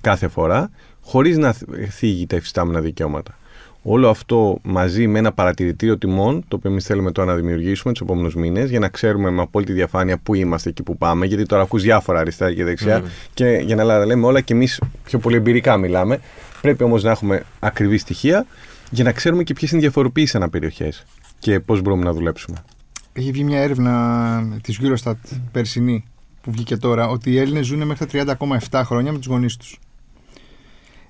[0.00, 0.70] κάθε φορά,
[1.02, 1.54] χωρίς να
[1.88, 3.38] θίγει τα υφιστάμενα δικαιώματα.
[3.82, 8.02] Όλο αυτό μαζί με ένα παρατηρητήριο τιμών, το οποίο εμείς θέλουμε τώρα να δημιουργήσουμε τους
[8.02, 11.62] επόμενους μήνες, για να ξέρουμε με απόλυτη διαφάνεια πού είμαστε και πού πάμε, γιατί τώρα
[11.62, 13.02] ακούς διάφορα αριστερά και δεξιά,
[13.34, 16.18] και για να λά- λέμε όλα και εμείς πιο πολύ εμπειρικά μιλάμε.
[16.60, 18.46] Πρέπει όμως να έχουμε ακριβή στοιχεία
[18.90, 21.04] για να ξέρουμε και ποιες είναι οι διαφοροποιήσει ανά περιοχές
[21.38, 22.64] και πώς μπορούμε να δουλέψουμε.
[23.12, 25.14] Έχει βγει μια έρευνα της Eurostat
[25.52, 26.04] περσινή
[26.40, 28.36] που βγήκε τώρα ότι οι Έλληνες ζουν μέχρι τα
[28.70, 29.78] 30,7 χρόνια με τους γονείς τους.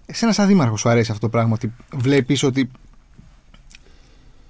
[0.06, 2.70] Εσένα, σαν δήμαρχο, σου αρέσει αυτό το πράγμα ότι βλέπεις ότι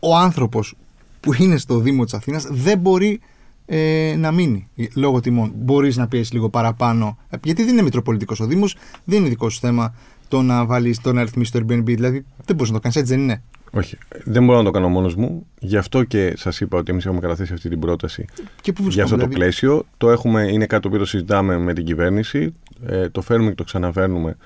[0.00, 0.75] ο άνθρωπος
[1.20, 3.20] που είναι στο Δήμο της Αθήνας δεν μπορεί
[3.66, 5.52] ε, να μείνει λόγω τιμών.
[5.56, 7.18] Μπορείς να πιέσεις λίγο παραπάνω.
[7.30, 9.94] ε, Γιατί δεν είναι μητροπολιτικός ο Δήμος, δεν είναι δικό σου θέμα
[10.28, 11.85] το να βάλεις το να ρυθμίσεις το Airbnb.
[11.85, 13.42] Δηλαδή δεν μπορείς να το κάνεις έτσι, δεν είναι.
[13.70, 15.46] Όχι, δεν μπορώ να το κάνω μόνος μου.
[15.60, 18.25] Γι' αυτό και σας είπα ότι εμείς έχουμε καταθέσει αυτή την πρόταση
[18.60, 19.85] Και πού για αυτό βρισκόμαστε, το δηλαδή; πλαίσιο.
[19.96, 22.54] Το έχουμε, είναι κάτι το οποίο το συζητάμε με την κυβέρνηση.
[22.87, 24.37] Ε, το φέρνουμε και το ξαναφέρνουμε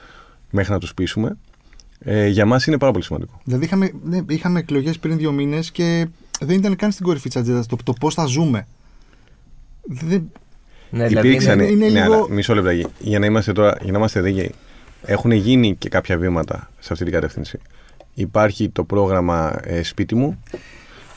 [0.50, 1.37] μέχρι να το σπίσουμε.
[2.04, 3.40] Ε, για μας είναι πάρα πολύ σημαντικό.
[3.44, 6.06] Δηλαδή είχαμε, ναι, είχαμε εκλογές πριν δύο μήνες και
[6.40, 8.66] δεν ήταν καν στην κορυφή της ατζέντας το, το πώς θα ζούμε.
[9.82, 10.30] Δεν,
[10.90, 11.58] Ναι, δηλαδή Υπήρξαν.
[11.61, 12.88] είναι- είναι ναι, λίγο- αλλά μισό λεπτό.
[12.98, 14.54] Για να είμαστε τώρα, για να είμαστε δίκαιοι,
[15.02, 17.58] έχουν γίνει και κάποια βήματα σε αυτή την κατεύθυνση.
[18.14, 20.42] Υπάρχει το πρόγραμμα ε, Σπίτι μου,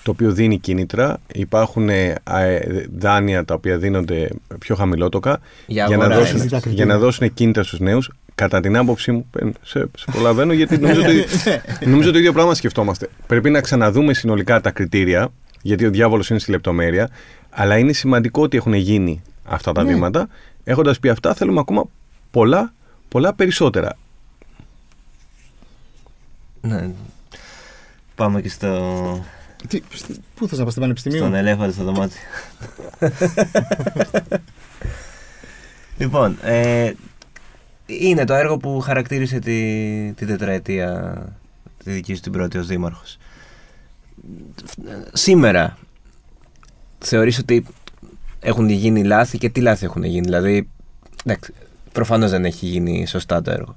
[0.04, 1.18] το οποίο δίνει κίνητρα.
[1.34, 4.30] Υπάρχουν ε, α, ε, δάνεια τα οποία δίνονται
[4.60, 6.70] πιο χαμηλότοκα Για για, να αγορά, δώσουν, έτσι.
[6.70, 8.12] για να δώσουν κίνητρα στους νέους.
[8.36, 11.26] Κατά την άποψή μου, ε, σε, σε προλαβαίνω γιατί νομίζω, το, ίδιο-
[11.92, 13.10] νομίζω το ίδιο πράγμα σκεφτόμαστε.
[13.28, 15.28] Πρέπει να ξαναδούμε συνολικά τα κριτήρια,
[15.62, 17.10] γιατί ο διάβολος είναι στη λεπτομέρεια,
[17.50, 19.94] αλλά είναι σημαντικό ότι έχουν γίνει αυτά τα Ναι.
[19.94, 20.28] βήματα.
[20.64, 21.84] Έχοντας πει αυτά, θέλουμε ακόμα
[22.32, 22.74] πολλά,
[23.08, 23.98] πολλά περισσότερα.
[26.68, 26.90] Ναι.
[28.16, 29.26] Πάμε και στο,
[29.68, 31.18] τι, σ- πού θες να πας στο πανεπιστημίο.
[31.20, 32.18] στον ελέφαντα στο δωμάτιο.
[35.98, 36.92] λοιπόν, ε,
[37.86, 41.16] είναι το έργο που χαρακτήρισε τη, τη τετραετία
[41.84, 43.18] τη δική σου την πρώτη ως δήμαρχος.
[45.14, 45.78] Σήμερα
[47.00, 47.66] θεωρείς ότι
[48.40, 50.70] έχουν γίνει λάθη και τι λάθη έχουν γίνει; Δηλαδή,
[51.26, 51.54] εντάξει,
[51.92, 53.76] προφανώς δεν έχει γίνει σωστά το έργο.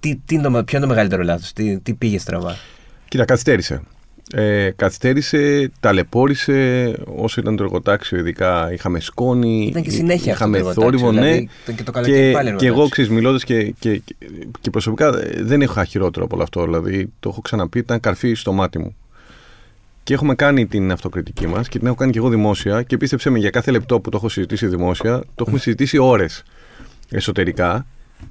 [0.00, 2.56] Τι, τι είναι το, ποιο είναι το μεγαλύτερο λάθος, τι, τι πήγε στραβά;
[3.08, 3.82] Κοίτα, καθυστέρησε.
[4.32, 10.58] Ε, καθυστέρησε, ταλαιπώρησε όσο ήταν το εργοτάξιο, ειδικά είχαμε σκόνη, Ήταν και συνέχεια αυτό είχαμε
[10.58, 11.20] το εργοτάξιο, θόρυβο, ναι.
[11.20, 12.88] δηλαδή, ήταν και το καλοκαίρι και, πάλι και εγώ εργοτάξιο.
[12.88, 14.14] ξέρεις, μιλώντας και, και, και,
[14.60, 16.64] και προσωπικά ε, δεν έχω χειρότερο από όλο αυτό.
[16.64, 18.96] Δηλαδή, το έχω ξαναπεί, ήταν καρφί στο μάτι μου.
[20.02, 22.82] Και έχουμε κάνει την αυτοκριτική μας και την έχω κάνει και εγώ δημόσια.
[22.82, 26.42] Και πίστεψε με, για κάθε λεπτό που το έχω συζητήσει δημόσια, το έχουμε συζητήσει ώρες
[27.10, 27.86] εσωτερικά.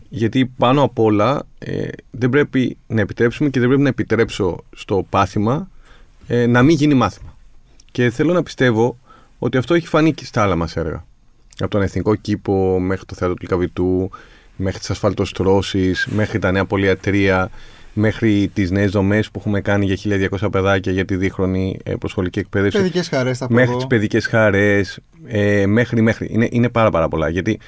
[0.09, 5.05] Γιατί πάνω απ' όλα ε, δεν πρέπει να επιτρέψουμε και δεν πρέπει να επιτρέψω στο
[5.09, 5.69] πάθημα
[6.27, 7.37] ε, να μην γίνει μάθημα.
[7.91, 8.97] Και θέλω να πιστεύω
[9.39, 11.05] ότι αυτό έχει φανεί και στα άλλα μας έργα.
[11.59, 14.09] Από τον Εθνικό Κήπο μέχρι το Θέατρο του Λικαβητού,
[14.55, 17.49] μέχρι τις ασφαλτοστρώσεις, μέχρι τα νέα πολυατρία,
[17.93, 22.39] μέχρι τις νέες δομές που έχουμε κάνει για 1200 παιδάκια για τη δίχρονη ε, προσχολική
[22.39, 23.53] εκπαίδευση Παιδικές χαρές θα πω.
[23.53, 23.77] μέχρι εγώ.
[23.77, 26.27] τις παιδικές χαρές, ε, μέχρι, μέχρι.
[26.31, 27.29] Είναι, είναι πάρα, πάρα πολλά.
[27.29, 27.59] Γιατί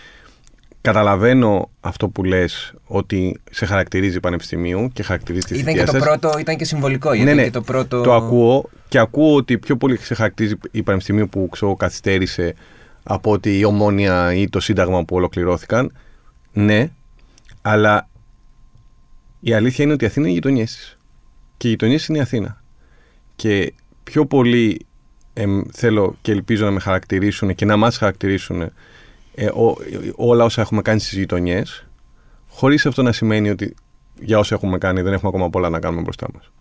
[0.81, 5.97] καταλαβαίνω αυτό που λες ότι σε χαρακτηρίζει πανεπιστημίου και χαρακτηρίζει τη Ήταν θητεία και το
[5.97, 6.03] σας.
[6.07, 7.13] πρώτο, ήταν και συμβολικό.
[7.13, 8.01] Γιατί Ναι, ναι, και το πρώτο.
[8.01, 12.55] Το ακούω και ακούω ότι πιο πολύ σε χαρακτηρίζει η πανεπιστημίου που ξέρω, καθυστέρησε
[13.03, 15.91] από ότι η ομόνια ή το σύνταγμα που ολοκληρώθηκαν.
[16.53, 16.89] Ναι,
[17.61, 18.07] αλλά
[19.39, 20.97] η αλήθεια είναι ότι η Αθήνα είναι γειτονιές της.
[21.57, 22.63] Και οι γειτονιές είναι η Αθήνα.
[23.35, 24.85] Και πιο πολύ
[25.33, 28.71] εμ, θέλω και ελπίζω να με χαρακτηρίσουν και να μας χαρακτηρίσουν
[29.35, 29.77] ε, ό-
[30.15, 31.85] όλα όσα έχουμε κάνει στις γειτονιές
[32.49, 33.75] χωρίς αυτό να σημαίνει ότι
[34.19, 36.51] για όσα έχουμε κάνει δεν έχουμε ακόμα πολλά να κάνουμε μπροστά μας.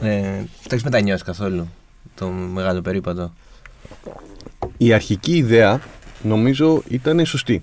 [0.00, 1.68] Ε, το έχεις μετανιώσει καθόλου
[2.14, 3.32] το μεγάλο περίπατο;
[4.76, 5.80] Η αρχική ιδέα
[6.22, 7.62] νομίζω ήταν σωστή.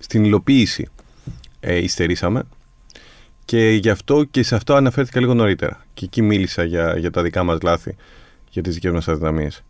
[0.00, 0.88] Στην υλοποίηση
[1.60, 2.42] ε, υστερήσαμε
[3.44, 5.84] και γι' αυτό και σε αυτό αναφέρθηκα λίγο νωρίτερα.
[5.94, 7.96] Και εκεί μίλησα για, για τα δικά μας λάθη.
[8.50, 9.62] για τις δικές μας αδυναμίες.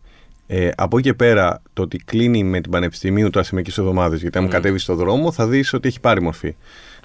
[0.53, 4.21] Ε, από εκεί και πέρα, το ότι κλείνει με την Πανεπιστημίου τώρα σε μερικέ εβδομάδες,
[4.21, 4.49] γιατί αν mm.
[4.49, 6.55] κατέβεις στον δρόμο, θα δεις ότι έχει πάρει μορφή.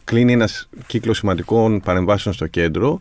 [0.05, 3.01] Κλείνει ένας κύκλος σημαντικών παρεμβάσεων στο κέντρο.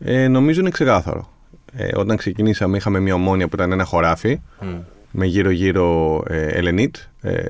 [0.00, 1.32] Ε, νομίζω είναι ξεκάθαρο.
[1.72, 4.64] Ε, όταν ξεκινήσαμε, είχαμε μια ομόνια που ήταν ένα χωράφι mm.
[5.10, 7.44] με γύρω-γύρω ε, Ελενίτ, ε,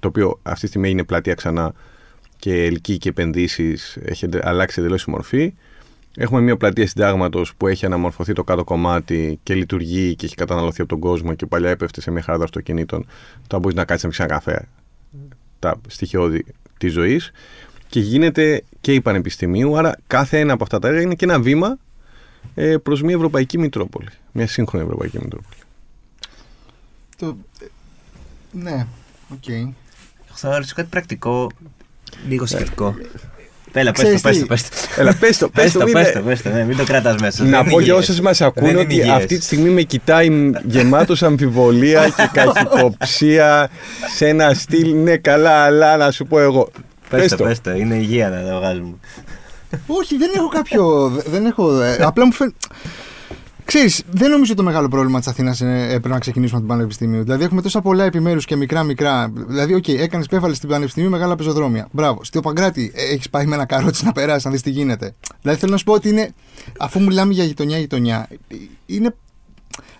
[0.00, 1.72] το οποίο αυτή τη στιγμή είναι πλατεία ξανά
[2.36, 5.54] και ελκύει και επενδύσεις, έχει αλλάξει εντελώς η μορφή.
[6.20, 10.80] Έχουμε μια πλατεία συντάγματος που έχει αναμορφωθεί το κάτω κομμάτι και λειτουργεί και έχει καταναλωθεί
[10.80, 13.06] από τον κόσμο και παλιά έπεφτε σε μια χαρά αυτοκινήτων.
[13.46, 14.68] Τώρα μπορείς να κάτσει να πει ένα καφέ.
[15.58, 16.44] Τα στοιχειώδη
[16.78, 17.30] της ζωής.
[17.88, 19.78] Και γίνεται και η Πανεπιστημίου.
[19.78, 21.78] Άρα κάθε ένα από αυτά τα έργα είναι και ένα βήμα
[22.54, 24.08] ε, προς μια Ευρωπαϊκή Μητρόπολη.
[24.32, 25.60] Μια σύγχρονη Ευρωπαϊκή Μητρόπολη.
[27.16, 27.36] Το...
[27.60, 27.66] Ε,
[28.52, 28.86] ναι,
[29.28, 29.38] OK.
[29.46, 29.72] Okay.
[30.26, 31.50] Θα ρωτήσω κάτι πρακτικό,
[32.28, 32.94] λίγο σχετικό.
[33.72, 34.68] Έλα, πες το, πες το, πες το.
[34.96, 37.44] Έλα, πες το, πες το, πες το, πες το, ναι, μην το κρατάς μέσα.
[37.44, 42.28] Να πω για όσους μας ακούνε ότι αυτή τη στιγμή με κοιτάει γεμάτος αμφιβολία και
[42.40, 43.70] καχυποψία
[44.16, 46.70] σε ένα στυλ, ναι καλά, αλλά να σου πω εγώ.
[47.08, 48.94] Πες το, πες το, είναι υγεία να το βγάζουμε.
[49.86, 52.56] Όχι, δεν έχω κάποιο, δεν έχω, ε, απλά μου φαίνεται...
[53.68, 57.22] Ξέρεις, δεν νομίζω το μεγάλο πρόβλημα της Αθήνας πρέπει να ξεκινήσουμε από την Πανεπιστημίου.
[57.22, 59.32] Δηλαδή, έχουμε τόσα πολλά επιμέρους και μικρά-μικρά.
[59.48, 61.88] Δηλαδή, OK, okay, έκανε πέφαλη στην Πανεπιστημίου μεγάλα πεζοδρόμια.
[61.90, 62.24] Μπράβο.
[62.24, 65.14] Στο Παγκράτι ε, έχεις πάει με ένα καρότσι να περάσεις, να δεις τι γίνεται.
[65.40, 66.34] Δηλαδή, θέλω να σου πω ότι είναι,
[66.78, 68.28] αφού μιλάμε για γειτονιά-γειτονιά,
[68.86, 69.14] είναι.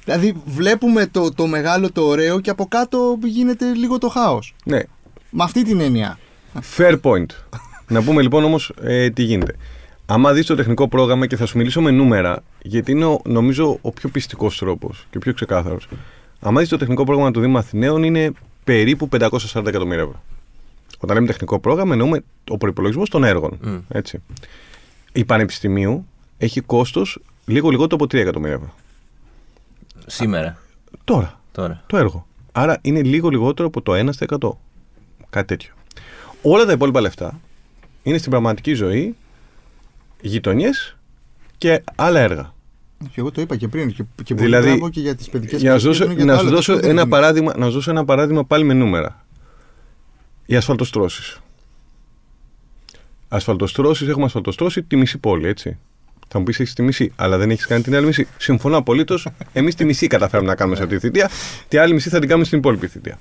[0.04, 4.54] Δηλαδή, βλέπουμε το, το μεγάλο, το ωραίο και από κάτω γίνεται λίγο το χάος.
[4.64, 4.80] Ναι.
[5.30, 6.18] Με αυτή την έννοια.
[6.76, 7.26] Fair point.
[7.88, 9.54] να πούμε λοιπόν όμως ε, τι γίνεται.
[10.10, 13.90] Άμα δεις το τεχνικό πρόγραμμα και θα σου μιλήσω με νούμερα, γιατί είναι νομίζω ο
[13.90, 15.88] πιο πιστικός τρόπος και ο πιο ξεκάθαρος.
[16.40, 18.32] Άμα δεις το τεχνικό πρόγραμμα του Δήμου Αθηναίων είναι
[18.64, 20.22] περίπου 540 εκατομμύρια ευρώ.
[20.98, 23.58] Όταν λέμε τεχνικό πρόγραμμα, εννοούμε ο προπολογισμό των έργων.
[23.64, 23.80] Mm.
[23.88, 24.22] Έτσι.
[25.12, 26.06] Η Πανεπιστημίου
[26.38, 28.74] έχει κόστος λίγο λιγότερο από 3 εκατομμύρια ευρώ.
[30.06, 30.58] Σήμερα.
[31.04, 31.40] Τώρα.
[31.52, 31.82] Τώρα.
[31.86, 32.26] Το έργο.
[32.52, 34.58] Άρα είναι λίγο λιγότερο από το 1%.
[35.30, 35.72] Κάτι τέτοιο.
[36.42, 37.40] Όλα τα υπόλοιπα λεφτά
[38.02, 39.16] είναι στην πραγματική ζωή
[40.20, 40.96] γειτονιές
[41.58, 42.52] και άλλα έργα.
[42.98, 43.92] Και εγώ το είπα και πριν.
[43.92, 47.54] Και, και δηλαδή, και για τις παιδικές Για να, δώσω, να σου δώσω ένα παράδειγμα,
[47.56, 49.24] να δώσω ένα παράδειγμα πάλι με νούμερα.
[50.46, 51.40] Οι ασφαλτοστρώσεις.
[53.28, 55.78] Ασφαλτοστρώσεις, έχουμε ασφαλτοστρώσει τη μισή πόλη, έτσι.
[56.28, 58.28] Θα μου πεις: Έχεις τη μισή, αλλά δεν έχεις κάνει την άλλη μισή.
[58.36, 59.28] Συμφωνώ απολύτως.
[59.52, 61.30] Εμείς τη μισή καταφέραμε να κάνουμε σε αυτή τη θητεία.
[61.68, 63.18] Τη άλλη μισή θα την κάνουμε στην υπόλοιπη θητεία.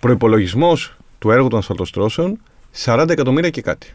[0.00, 0.76] Προπολογισμό
[1.18, 2.40] του έργου των ασφαλτοστρώσεων
[2.84, 3.94] 40 εκατομμύρια και κάτι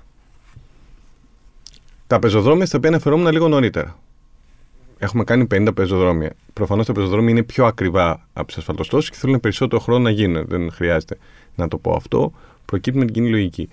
[2.07, 3.97] τα πεζοδρόμια στα οποία αναφερόμουν λίγο νωρίτερα.
[4.97, 6.33] Έχουμε κάνει 50 πεζοδρόμια.
[6.53, 10.45] Προφανώς τα πεζοδρόμια είναι πιο ακριβά από τις ασφαλτοστώσεις και θέλουν περισσότερο χρόνο να γίνουν.
[10.47, 11.17] Δεν χρειάζεται
[11.55, 12.31] να το πω αυτό.
[12.65, 13.69] Προκύπτει με την κοινή λογική.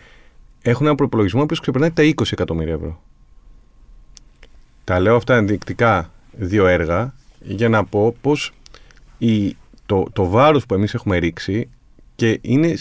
[0.62, 3.00] Έχουν ένα προπολογισμό που ξεπερνάει τα 20 εκατομμύρια ευρώ.
[4.84, 8.52] Τα λέω αυτά ενδεικτικά δύο έργα για να πω πως
[9.86, 11.68] το, το βάρος που εμείς έχουμε ρίξει
[12.14, 12.74] και είναι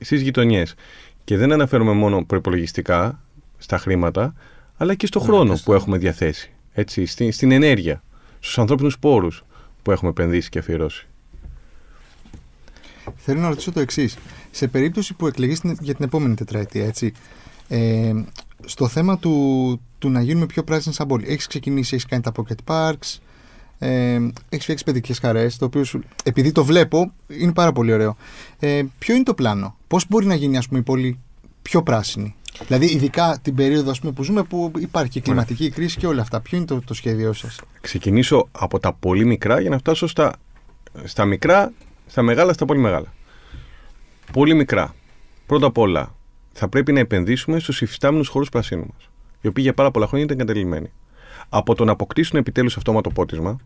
[0.00, 0.74] στις γειτονιές.
[1.24, 3.20] Και δεν αναφέρομαι μόνο προπολογιστικά
[3.58, 4.34] στα χρήματα,
[4.76, 6.52] αλλά και στο ναι, χρόνο που έχουμε διαθέσει.
[6.72, 8.02] Έτσι, στην, στην ενέργεια,
[8.40, 9.44] στους ανθρώπινους πόρους
[9.82, 11.06] που έχουμε επενδύσει και αφιερώσει.
[13.16, 14.16] Θέλω να ρωτήσω το εξής.
[14.50, 17.12] Σε περίπτωση που εκλεγείς για την επόμενη τετραετία, έτσι,
[17.68, 18.12] ε,
[18.64, 22.32] στο θέμα του, του να γίνουμε πιο πράσινοι σαν πόλη, έχεις ξεκινήσει, έχεις κάνει τα
[22.36, 23.18] pocket parks,
[23.78, 24.14] ε,
[24.48, 28.16] έχεις φτιάξει παιδικές χαρές, το οποίο σου, επειδή το βλέπω, είναι πάρα πολύ ωραίο.
[28.58, 31.18] Ε, ποιο είναι το πλάνο, πώς μπορεί να γίνει ας πούμε, η πόλη
[31.62, 32.34] πιο πράσινη;
[32.66, 36.22] Δηλαδή, ειδικά την περίοδο ας πούμε, που ζούμε, που υπάρχει και κλιματική κρίση και όλα
[36.22, 36.40] αυτά.
[36.40, 40.36] Ποιο είναι το, το σχέδιό σας, Ξεκινήσω από τα πολύ μικρά για να φτάσω στα,
[41.04, 41.72] στα μικρά,
[42.06, 43.12] στα μεγάλα, στα πολύ μεγάλα.
[44.32, 44.94] Πολύ μικρά.
[45.46, 46.14] Πρώτα απ' όλα,
[46.52, 49.08] θα πρέπει να επενδύσουμε στους υφιστάμενους χώρους πρασίνου μας,
[49.40, 50.92] οι οποίοι για πάρα πολλά χρόνια ήταν εγκατελειμμένοι.
[51.48, 53.58] Από το να αποκτήσουν επιτέλους αυτόματο πότισμα,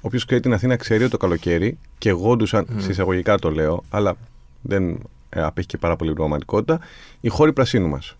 [0.00, 2.82] Όποιο ξέρει την Αθήνα ξέρει ότι το καλοκαίρι και γόντουσαν, mm.
[2.82, 4.16] συσσαγωγικά το λέω, αλλά
[4.62, 4.96] δεν ε,
[5.30, 6.80] απέχει και πάρα πολύ πραγματικότητα,
[7.20, 8.16] η χώροι πρασίνου μας.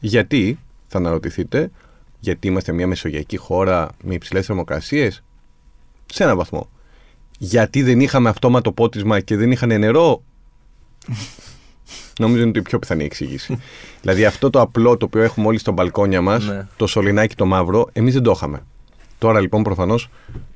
[0.00, 1.70] Γιατί, θα αναρωτηθείτε,
[2.20, 5.22] γιατί είμαστε μια μεσογειακή χώρα με υψηλές θερμοκρασίες,
[6.06, 6.68] σε έναν βαθμό.
[7.38, 10.22] Γιατί δεν είχαμε αυτόματο πότισμα και δεν είχαν νερό;
[12.18, 13.58] Νομίζω είναι η πιο πιθανή εξήγηση.
[14.00, 16.66] δηλαδή αυτό το απλό το οποίο έχουμε όλοι στο μπαλκόνια μας, ναι.
[16.76, 18.62] το σωληνάκι το μαύρο, εμείς δεν το είχαμε.
[19.18, 20.10] Τώρα λοιπόν προφανώς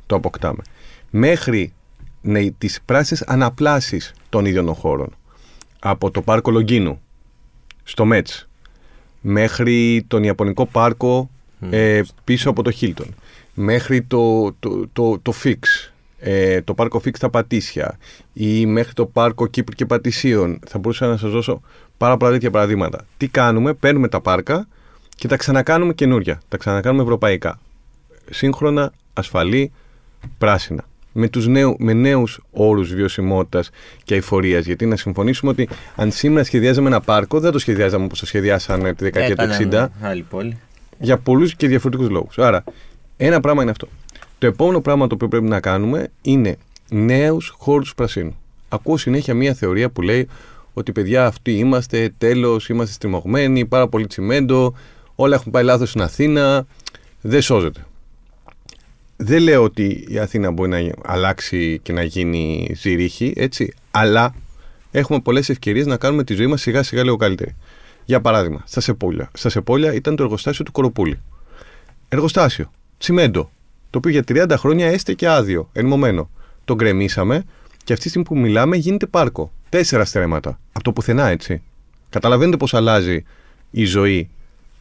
[0.07, 0.63] το αποκτάμε.
[1.11, 1.73] Μέχρι
[2.21, 5.09] ναι, τις πράσινες αναπλάσεις των ίδιων των χώρων
[5.79, 7.01] από το πάρκο Λογκίνου
[7.83, 8.49] στο Μέτς
[9.21, 11.31] μέχρι τον Ιαπωνικό πάρκο
[11.71, 13.15] ε, πίσω από το Χίλτον
[13.55, 17.99] μέχρι το, το, το, το Φίξ ε, το πάρκο Φίξ στα Πατήσια
[18.33, 20.59] ή μέχρι το πάρκο Κύπρου και Πατησίων.
[20.67, 21.61] Θα μπορούσα να σας δώσω
[21.97, 23.07] πάρα πολλά τέτοια παραδείγματα.
[23.17, 24.69] Τι κάνουμε, παίρνουμε τα πάρκα
[25.17, 27.59] και τα ξανακάνουμε καινούρια τα ξανακάνουμε ευρωπαϊκά.
[28.31, 29.73] Σύγχρονα, ασφαλή
[30.39, 30.85] πράσινα.
[31.19, 33.71] Με, τους νέου, με νέους όρους βιωσιμότητας
[34.05, 34.65] και αηφορίας.
[34.65, 38.95] Γιατί να συμφωνήσουμε ότι αν σήμερα σχεδιάζαμε ένα πάρκο, δεν το σχεδιάζαμε όπως το σχεδιάσανε
[38.95, 39.87] τη δεκαετία του 60.
[40.01, 40.59] Άλλη πόλη.
[40.99, 42.39] Για πολλούς και διαφορετικούς λόγους.
[42.39, 42.65] Άρα,
[43.17, 43.89] ένα πράγμα είναι αυτό.
[44.39, 46.57] Το επόμενο πράγμα το οποίο πρέπει να κάνουμε είναι
[46.91, 48.37] νέους χώρους πρασίνου.
[48.69, 50.29] Ακούω συνέχεια μια θεωρία που λέει
[50.73, 54.75] ότι παιδιά αυτοί είμαστε, τέλος, είμαστε στριμωγμένοι, πάρα πολύ τσιμέντο,
[55.15, 56.67] όλα έχουν πάει λάθος στην Αθήνα,
[57.21, 57.85] δεν σώζεται.
[59.17, 64.35] Δεν λέω ότι η Αθήνα μπορεί να αλλάξει και να γίνει ζυρίχη, έτσι, αλλά
[64.91, 67.57] έχουμε πολλές ευκαιρίες να κάνουμε τη ζωή μας σιγά σιγά λίγο καλύτερη.
[68.05, 69.31] Για παράδειγμα, στα Σεπόλια.
[69.33, 71.21] Στα Σεπόλια ήταν το εργοστάσιο του Κοροπούλη.
[72.09, 73.51] Εργοστάσιο, τσιμέντο,
[73.91, 76.31] το οποίο για 30 χρόνια έστε και άδειο, ενμωμένο.
[76.65, 77.45] Το γκρεμίσαμε
[77.85, 79.53] και αυτή τη στιγμή που μιλάμε γίνεται πάρκο.
[79.69, 80.59] Τέσσερα στρέμματα.
[80.73, 81.63] Από το πουθενά, έτσι.
[82.09, 83.25] Καταλαβαίνετε πώς αλλάζει
[83.71, 84.31] η ζωή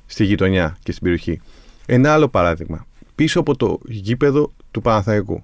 [0.06, 1.42] στη γειτονιά και στην περιοχή.
[1.86, 2.86] Ένα άλλο παράδειγμα.
[3.16, 5.44] Πίσω από το γήπεδο του Παναθαϊκού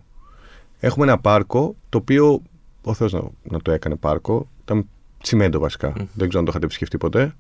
[0.80, 2.42] έχουμε ένα πάρκο το οποίο
[2.84, 4.48] ο Θεός να, να το έκανε πάρκο.
[4.64, 4.86] Ήταν
[5.22, 5.94] τσιμέντο βασικά.
[5.94, 7.36] Δεν ξέρω αν το είχατε επισκεφτεί ποτέ.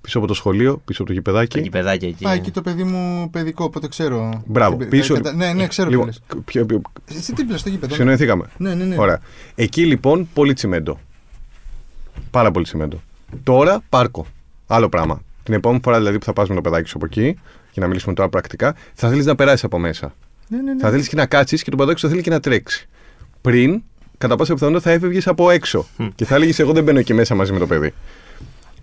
[0.00, 1.56] Πίσω από το σχολείο, πίσω από το γηπεδάκι.
[1.56, 2.26] Το γηπεδάκι εκεί.
[2.26, 4.42] Α, εκεί το παιδί μου παιδικό, οπότε ξέρω.
[4.46, 4.76] Μπράβο.
[4.76, 6.42] Την- Πίσω- κατα- Ναι, ναι, ξέρω Λοιπόν, τι λες.
[6.44, 7.86] ποιο- ποιο- Εσύ τι στο γήπεδο.
[7.94, 8.00] ναι.
[8.00, 8.44] Συνοηθήκαμε.
[8.56, 8.96] Ναι, ναι, ναι.
[8.98, 9.20] Ωραία.
[9.54, 10.98] Εκεί λοιπόν πολύ τσιμέντο.
[12.30, 13.00] Πάρα πολύ τσιμέντο.
[13.42, 14.26] Τώρα πάρκο.
[14.66, 15.22] Άλλο πράγμα.
[15.42, 17.38] Την επόμενη φορά δηλαδή που θα πας με το παιδάκι σου από εκεί,
[17.72, 20.14] για να μιλήσουμε τώρα πρακτικά, θα θέλεις να περάσεις από μέσα.
[20.48, 20.80] Ναι, ναι, ναι.
[20.80, 22.88] Θα θέλεις και να κάτσεις και το παιδάκι σου θα θέλει και να τρέξει.
[23.40, 23.82] Πριν,
[24.18, 27.34] κατά πάσα πιθανότητα θα έφευγες από έξω και θα έλεγες: Εγώ δεν μπαίνω εκεί μέσα
[27.34, 27.94] μαζί με το παιδί.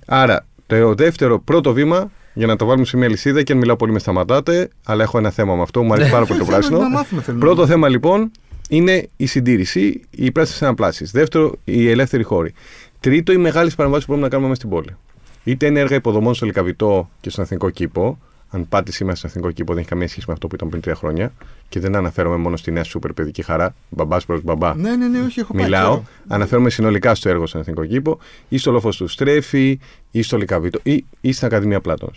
[0.06, 3.76] Άρα, το δεύτερο, πρώτο βήμα, για να το βάλουμε σε μια λυσίδα και αν μιλάω
[3.76, 6.62] πολύ με σταματάτε, αλλά έχω ένα θέμα με αυτό, μου αρέσει πάρα πολύ το Θέλουμε
[6.62, 6.80] πράσινο.
[6.80, 7.44] να μάθουμε, θέλουμε.
[7.46, 8.32] Πρώτο θέμα λοιπόν
[8.70, 11.12] είναι η συντήρηση, οι πράσινες αναπλάσεις.
[11.12, 12.54] Δεύτερο, οι ελεύθεροι χώροι.
[13.00, 14.96] Τρίτο, οι μεγάλες παρεμβάσεις που μπορούμε να κάνουμε μέσα στην πόλη.
[15.44, 18.20] Είτε είναι έργα υποδομών στο Λικαβιτό και στον Εθνικό Κήπο.
[18.56, 20.82] Αν πάτε σήμερα στον Εθνικό Κήπο, δεν έχει καμία σχέση με αυτό που ήταν πριν
[20.82, 21.32] τρία χρόνια.
[21.70, 24.76] Και δεν αναφέρομαι μόνο στη νέα σούπερ παιδική χαρά, μπαμπάς προς μπαμπά.
[24.76, 25.64] Ναι, ναι, ναι, όχι, έχω πάει.
[25.64, 25.92] Μιλάω.
[25.92, 26.04] ξέρω.
[26.28, 29.80] Αναφέρομαι συνολικά στο έργο στον Εθνικό Κήπο ή στο Λόφος του Στρέφη
[30.12, 32.12] ή στο Λικαβίτο ή, ή στην Ακαδημία Πλάτων.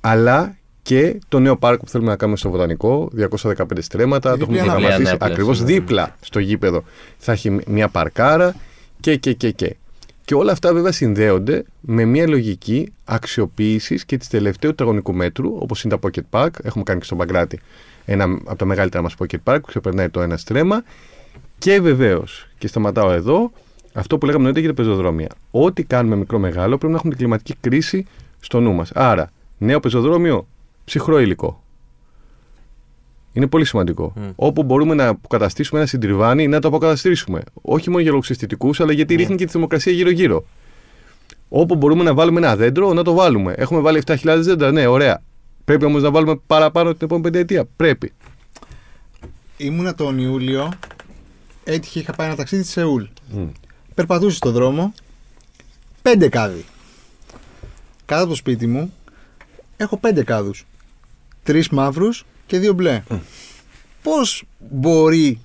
[0.00, 3.10] Αλλά και το νέο πάρκο που θέλουμε να κάνουμε στο Βοτανικό,
[3.42, 4.96] 215 στρέμματα, το Διπλή έχουμε ανάπλαση.
[4.96, 5.80] προγραμματίσει Διπλή ακριβώς ανάπλαση, ναι.
[5.80, 6.84] δίπλα στο γήπεδο.
[7.18, 8.54] Θα έχει μια παρκάρα
[9.00, 9.76] και, και, και, και.
[10.24, 15.84] Και όλα αυτά βέβαια συνδέονται με μια λογική αξιοποίησης και της τελευταίου τετραγωνικού μέτρου, όπως
[15.84, 16.50] είναι τα Pocket Park.
[16.62, 17.60] Έχουμε κάνει και στο Μπαγκράτη
[18.04, 20.84] ένα από τα μεγαλύτερα μας Pocket Park που ξεπερνάει το ένα στρέμμα.
[21.58, 23.52] Και βεβαίως, και σταματάω εδώ,
[23.92, 25.28] αυτό που λέγαμε νωρίτερα για τα πεζοδρόμια.
[25.50, 28.06] Ό,τι κάνουμε μικρό-μεγάλο πρέπει να έχουμε την κλιματική κρίση
[28.40, 28.90] στο νου μας.
[28.94, 30.46] Άρα, νέο πεζοδρόμιο,
[30.84, 31.63] ψυχρό υλικό.
[33.36, 34.12] Είναι πολύ σημαντικό.
[34.36, 37.42] Όπου μπορούμε να αποκαταστήσουμε ένα συντριβάνι, να το αποκαταστήσουμε.
[37.62, 40.44] Όχι μόνο για λόγου αισθητικού, αλλά γιατί ρίχνει και τη θερμοκρασία γύρω-γύρω.
[41.48, 43.52] Όπου μπορούμε να βάλουμε ένα δέντρο, να το βάλουμε.
[43.56, 45.22] Έχουμε βάλει 7.000 δέντρα, ναι, ωραία.
[45.64, 47.64] Πρέπει όμως να βάλουμε παραπάνω την επόμενη πενταετία.
[47.76, 48.12] Πρέπει.
[49.56, 50.72] Ήμουνα τον Ιούλιο,
[51.64, 53.04] έτυχε, είχα πάει ένα ταξίδι στη Σεούλ.
[53.94, 54.94] Περπατούσε στο δρόμο,
[56.02, 56.64] πέντε κάδοι.
[58.04, 58.92] Κάτω από το σπίτι μου
[59.76, 60.66] έχω πέντε κάδους.
[61.42, 63.02] Τρεις μαύρους και δύο μπλε.
[64.02, 65.40] Πώς μπορεί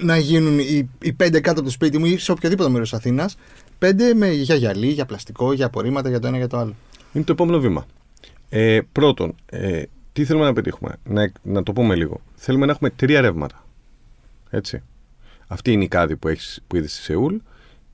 [0.00, 2.98] να γίνουν οι, οι πέντε κάτω από το σπίτι μου ή σε οποιοδήποτε μέρος της
[2.98, 3.36] Αθήνας
[3.78, 6.74] πέντε με, για γυαλί, για πλαστικό, για απορρίμματα, για το ένα για το άλλο;
[7.12, 7.86] Είναι το επόμενο βήμα.
[8.48, 12.20] Ε, πρώτον, ε, τι θέλουμε να πετύχουμε; Να, να το πούμε λίγο.
[12.34, 13.64] Θέλουμε να έχουμε τρία ρεύματα.
[14.50, 14.82] Έτσι.
[15.46, 17.36] Αυτή είναι η κάδη που, έχεις, που είδες στη Σεούλ.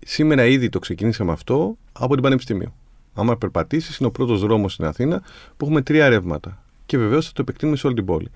[0.05, 2.75] Σήμερα ήδη το ξεκινήσαμε αυτό από την Πανεπιστημίου.
[3.15, 5.23] Άμα περπατήσεις, είναι ο πρώτος δρόμος στην Αθήνα
[5.57, 6.65] που έχουμε τρία ρεύματα.
[6.91, 8.31] Και βεβαίως θα το επεκτείνουμε σε όλη την πόλη.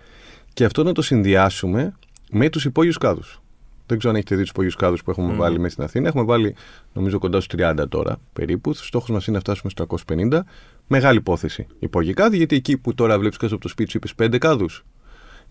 [0.53, 1.95] Και αυτό να το συνδυάσουμε
[2.31, 3.41] με τους υπόγειους κάδους.
[3.87, 6.09] Δεν ξέρω αν έχετε δει τους υπόγειους κάδους που έχουμε βάλει μέσα στην Αθήνα.
[6.09, 6.55] Έχουμε βάλει,
[6.93, 8.71] νομίζω, κοντά στους 30 τώρα περίπου.
[8.71, 10.45] Ο στόχος μας είναι να φτάσουμε στου 350.
[10.87, 11.67] Μεγάλη υπόθεση.
[11.79, 14.85] Υπόγειοι κάδοι, γιατί εκεί που τώρα βλέπεις κάτω από το σπίτι σου είπες 5 κάδους.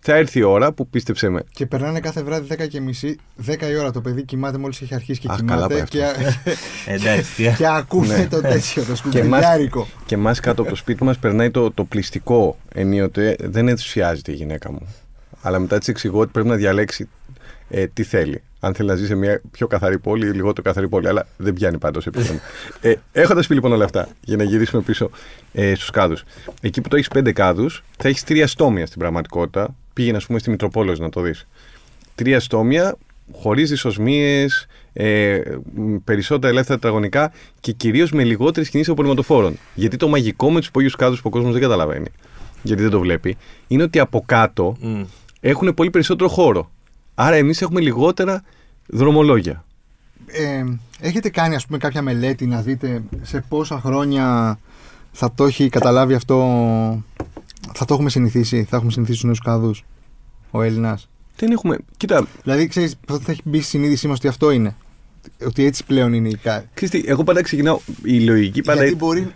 [0.06, 1.42] Θα έρθει η ώρα που πίστεψε με.
[1.50, 4.94] Και περνάνε κάθε βράδυ 10 και μισή, 10 η ώρα το παιδί κοιμάται μόλις έχει
[4.94, 6.04] αρχίσει και Α, καλά κοιμάται πάει και,
[6.92, 8.26] Εντάξει, τι- και ακούμε Ναι.
[8.26, 9.86] το τέτοιο, το Και μας, σκουπιδιάρικο.
[10.06, 13.36] και μας κάτω από το σπίτι μας περνάει το, το πληστικό ενίοτε.
[13.40, 14.94] Δεν ενθουσιάζεται η γυναίκα μου.
[15.42, 17.08] Αλλά μετά της εξηγώ ότι πρέπει να διαλέξει
[17.68, 18.42] ε, τι θέλει.
[18.60, 21.08] Αν θέλει να ζει σε μια πιο καθαρή πόλη ή λιγότερο καθαρή πόλη.
[21.08, 22.34] Αλλά δεν πιάνει πάντως επίπεδο.
[22.80, 25.10] ε, Έχοντας πει λοιπόν όλα αυτά, για να γυρίσουμε πίσω
[25.52, 26.24] ε, στους κάδους.
[26.60, 29.74] Εκεί που το έχεις πέντε κάδους, θα έχεις τρία στόμια στην πραγματικότητα.
[29.94, 31.46] Πήγαινε, ας πούμε, στη Μητροπόλεως να το δεις.
[32.14, 32.96] Τρία στόμια,
[33.32, 34.46] χωρίς δυσοσμίε,
[34.92, 35.40] ε,
[35.74, 39.58] μ, περισσότερα ελεύθερα τετραγωνικά και κυρίως με λιγότερε κινήσει απορριμματοφόρων.
[39.74, 42.08] Γιατί το μαγικό με τους υπόγειους κάδους που ο κόσμος δεν καταλαβαίνει,
[42.62, 45.02] γιατί δεν το βλέπει, είναι ότι από κάτω Μμ.
[45.40, 46.70] έχουν πολύ περισσότερο χώρο.
[47.14, 48.42] Άρα εμείς έχουμε λιγότερα
[48.86, 49.64] δρομολόγια.
[50.26, 50.64] Ε,
[51.00, 54.58] έχετε κάνει ας πούμε κάποια μελέτη να δείτε σε πόσα χρόνια
[55.12, 56.36] θα το έχει καταλάβει αυτό,
[57.72, 59.84] θα το έχουμε συνηθίσει, θα έχουμε συνηθίσει τους νέους κάδους,
[60.50, 61.08] ο Έλληνας.
[61.36, 61.78] Δεν έχουμε.
[61.96, 64.74] Κοίτα, Δηλαδή, ξέρεις, θα έχει μπει στη συνείδησή μας ότι αυτό είναι.
[65.46, 66.68] Ότι έτσι πλέον είναι η ΚΑΕ.
[66.74, 67.78] ξέρεις τι, εγώ πάντα ξεκινάω.
[68.04, 68.80] Η λογική πάντα.
[68.80, 69.32] Γιατί μπορεί.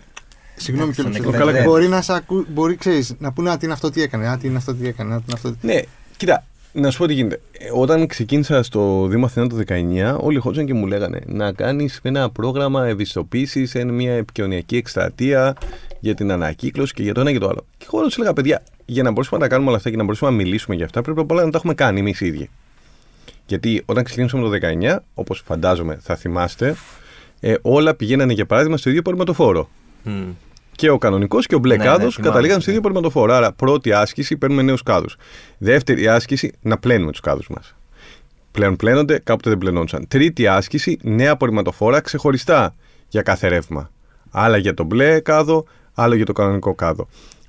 [0.55, 1.67] Συγγνώμη Στον κιόλας, εκπαιδεύει.
[1.67, 4.37] Μπορεί να σε ακού, μπορεί ξέρεις, να πούνε Α, τι είναι αυτό τι έκανε, Α,
[4.37, 5.51] τι είναι αυτό τι έκανε, Α, τι είναι αυτό.
[5.51, 5.67] τι-».
[5.67, 5.79] Ναι,
[6.17, 7.41] κοίτα, να σου πω τι γίνεται.
[7.51, 11.99] Ε, Όταν ξεκίνησα στο Δήμο Αθηνών το 19, όλοι χώριζαν και μου λέγανε να κάνεις
[12.01, 15.55] ένα πρόγραμμα ευαισθητοποίησης σε μια επικοινωνιακή εκστρατεία
[15.99, 17.65] για την ανακύκλωση και για το ένα και το άλλο.
[17.77, 20.03] Και εγώ του έλεγα, παιδιά, για να μπορέσουμε να τα κάνουμε όλα αυτά και να
[20.03, 22.49] μπορέσουμε να μιλήσουμε για αυτά, πρέπει πολλά να τα έχουμε κάνει εμείς οι ίδιοι.
[23.45, 26.75] Γιατί όταν ξεκινήσαμε το 19, όπως φαντάζομαι θα θυμάστε,
[27.39, 29.69] ε, όλα πηγαίνανε για παράδειγμα στο ίδιο πολυματοφόρο.
[30.03, 30.29] Μμ.
[30.71, 32.77] Και ο κανονικός και ο μπλε Ναι, κάδος ναι, θυμάμαι, καταλήγαν στο ναι.
[32.77, 33.33] ίδιο πολυματοφόρο.
[33.33, 35.15] Άρα, πρώτη άσκηση παίρνουμε νέους κάδους.
[35.57, 37.75] Δεύτερη άσκηση, να πλένουμε τους κάδους μας.
[38.51, 40.07] Πλέον πλένονται, κάποτε δεν πλενόντουσαν.
[40.07, 42.75] Τρίτη άσκηση, νέα απορριμματοφόρα ξεχωριστά
[43.07, 43.91] για κάθε ρεύμα.
[44.31, 45.65] Άλλα για τον μπλε κάδο,
[46.01, 47.07] άλλο για το κανονικό κάδο.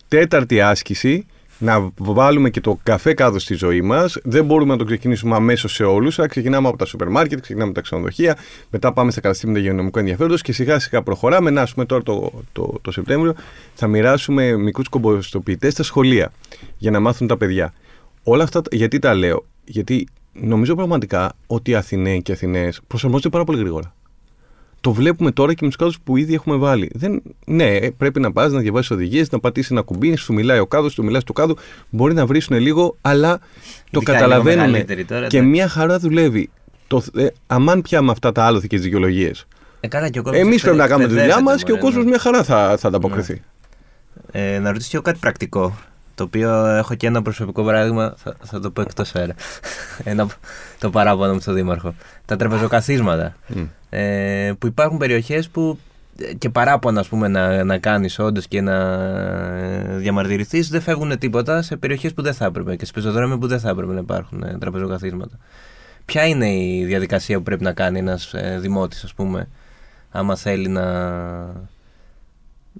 [0.09, 1.27] Τέταρτη άσκηση,
[1.61, 4.19] να βάλουμε και το καφέ κάδο στη ζωή μας.
[4.23, 6.19] Δεν μπορούμε να το ξεκινήσουμε αμέσως σε όλους.
[6.19, 8.37] Αλλά ξεκινάμε από τα σούπερ μάρκετ, ξεκινάμε από τα ξενοδοχεία,
[8.71, 11.51] μετά πάμε στα καταστήματα υγειονομικού ενδιαφέροντος και σιγά σιγά προχωράμε.
[11.51, 13.35] Να, ας πούμε, τώρα το, το, το Σεπτέμβριο
[13.75, 16.33] θα μοιράσουμε μικρούς κομποστοποιητές στα σχολεία
[16.77, 17.73] για να μάθουν τα παιδιά.
[18.23, 23.45] Όλα αυτά γιατί τα λέω, Γιατί νομίζω πραγματικά ότι οι Αθηναίοι και Αθηναίες προσαρμόζονται πάρα
[23.45, 23.95] πολύ γρήγορα.
[24.81, 26.90] Το βλέπουμε τώρα και με τους κάδους που ήδη έχουμε βάλει.
[26.95, 30.59] Δεν, ναι, ε, πρέπει να πας να διαβάσεις οδηγίες, να πατήσεις ένα κουμπί, σου μιλάει
[30.59, 31.57] ο κάδος, του μιλάς του κάδου.
[31.90, 33.45] Μπορεί να βρίσουν λίγο, αλλά το
[33.90, 34.59] Ειδικά καταλαβαίνουν.
[34.59, 35.55] λίγο μεγαλύτεροι τώρα, Και εντάξει.
[35.55, 36.51] μια χαρά δουλεύει.
[36.87, 39.47] Το, ε, αμάν πια με αυτά τα άλοθη και τις δικαιολογίες.
[39.81, 41.75] Ε, καλά, και ο κόσμος Εμείς πρέπει να κάνουμε τη δουλειά εκπαιδεύεται, μας και ο
[41.75, 42.11] μωρέ, κόσμος ναι.
[42.11, 43.43] μια χαρά θα, θα ανταποκριθεί.
[44.33, 45.79] Ε, να ρωτήσω και εγώ κάτι πρακτικό.
[46.20, 49.35] Το οποίο έχω και ένα προσωπικό παράδειγμα, θα, θα το πω εκτός αέρα.
[50.04, 50.26] ένα,
[50.78, 51.94] το παράπονο μου στον Δήμαρχο.
[52.24, 53.37] Τα τραπεζοκαθίσματα.
[53.46, 53.62] Μμ.
[53.90, 55.78] Ε, που υπάρχουν περιοχές που
[56.18, 61.18] ε, και παράπονα ας πούμε, να, να κάνεις όντως και να ε, διαμαρτυρηθείς, δεν φεύγουν
[61.18, 64.00] τίποτα σε περιοχές που δεν θα έπρεπε και σε πεζοδρόμια που δεν θα έπρεπε να
[64.00, 65.38] υπάρχουν ε, τραπεζοκαθίσματα.
[66.04, 69.48] Ποια είναι η διαδικασία που πρέπει να κάνει ένας ε, δημότης, ας πούμε,
[70.11, 70.85] άμα θέλει να,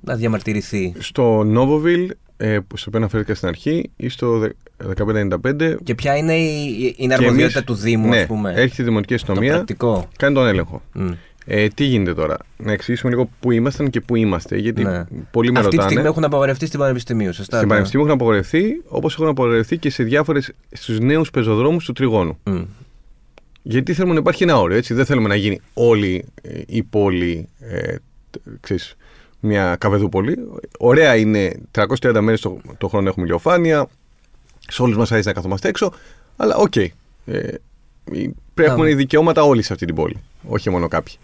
[0.00, 2.11] να διαμαρτυρηθεί; Στο Νόβοβιλ,
[2.42, 4.48] ε, που στο οποίο αναφέρθηκα στην αρχή, ή στο δε-
[4.96, 5.76] 1595.
[5.83, 8.85] Και ποια είναι η, η και αρμοδιότητα εμείς- του Δήμου, ναι, ας πούμε; Έρχεται η
[8.85, 10.09] Δημοτική το Αστυνομία, πρακτικό.
[10.16, 10.83] κάνει τον έλεγχο.
[10.92, 11.11] Μμ.
[11.46, 14.57] Ε, τι γίνεται τώρα, να εξηγήσουμε λίγο πού ήμασταν και πού είμαστε.
[14.57, 15.05] Γιατί Ναι.
[15.31, 15.90] πολλοί με Αυτή τη ρωτάνε.
[15.92, 17.57] στιγμή έχουν απαγορευτεί στην Πανεπιστημίου, σωστά.
[17.57, 22.38] Στην Πανεπιστήμιο έχουν απογορευτεί, όπως έχουν απογορευτεί και σε διάφορες, στους νέους πεζοδρόμους του Τριγώνου.
[22.44, 22.62] Μμ.
[23.62, 24.94] Γιατί θέλουμε να υπάρχει ένα όριο, έτσι.
[24.94, 27.94] Δεν θέλουμε να γίνει όλη ε, η πόλη, ε,
[28.31, 28.94] τ- ξέρεις,
[29.40, 30.37] μια καφεδούπολη.
[30.79, 31.57] Ωραία είναι,
[32.00, 33.87] 330 μέρες το, το χρόνο έχουμε ηλιοφάνεια,
[34.68, 35.92] σε όλους μας αρέσει να καθόμαστε έξω,
[36.37, 36.76] αλλά οκ.
[36.76, 36.90] Ε,
[37.24, 38.85] η- πρέπει να Άμα.
[38.87, 40.16] έχουν δικαιώματα όλοι σε αυτή την πόλη,
[40.48, 41.14] όχι μόνο κάποιοι.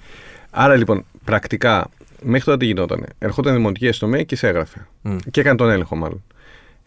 [0.50, 1.90] Άρα λοιπόν, πρακτικά,
[2.22, 3.06] μέχρι τώρα τι γινόταν.
[3.18, 4.86] Ερχόταν η δημοτική αστυνομία και σε έγραφε.
[5.02, 5.16] Μμ.
[5.30, 6.22] Και έκανε τον έλεγχο μάλλον.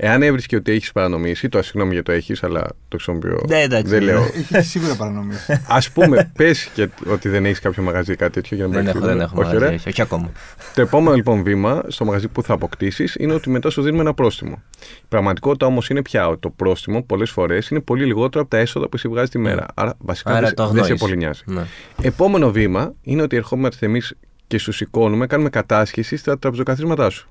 [0.01, 3.43] Εάν έβρισκε ότι έχεις παρανομήσει, το συγγνώμη για το έχεις, αλλά το χρησιμοποιώ.
[3.47, 3.91] Ναι, εντάξει.
[3.91, 4.23] δεν λέω.
[4.51, 5.51] Έχεις σίγουρα παρανομήσει.
[5.77, 6.71] Α πούμε, πες
[7.07, 9.33] ότι δεν έχεις κάποιο μαγαζί ή κάτι τέτοιο για να Δεν μην έχω, δεν έχω.
[9.35, 9.75] Όχι, μαγαζί, ωραία.
[9.77, 10.31] όχι, όχι ακόμα.
[10.75, 14.13] Το επόμενο λοιπόν βήμα στο μαγαζί που θα αποκτήσεις είναι ότι μετά σου δίνουμε ένα
[14.13, 14.61] πρόστιμο.
[14.81, 18.57] Η πραγματικότητα όμως είναι πια ότι το πρόστιμο πολλές φορές είναι πολύ λιγότερο από τα
[18.57, 19.65] έσοδα που εσύ βγάζεις τη μέρα.
[19.73, 20.37] Άρα βασικά Ναι.
[20.37, 21.01] Άρα δεν, το δεν σε αγνοείς.
[21.01, 21.41] πολύ νοιάζει.
[21.45, 21.61] Ναι.
[22.01, 24.15] Επόμενο βήμα είναι ότι ερχόμαστε εμείς
[24.47, 27.29] και σου σηκώνουμε, κάνουμε κατάσχεση στα τραπεζοκαθίσματά σου.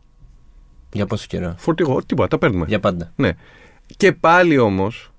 [0.92, 2.64] Για πόσο καιρό; Φορτηγό, τίποτα, τα παίρνουμε.
[2.68, 3.12] Για πάντα.
[3.16, 3.30] Ναι.
[3.96, 5.10] Και πάλι όμως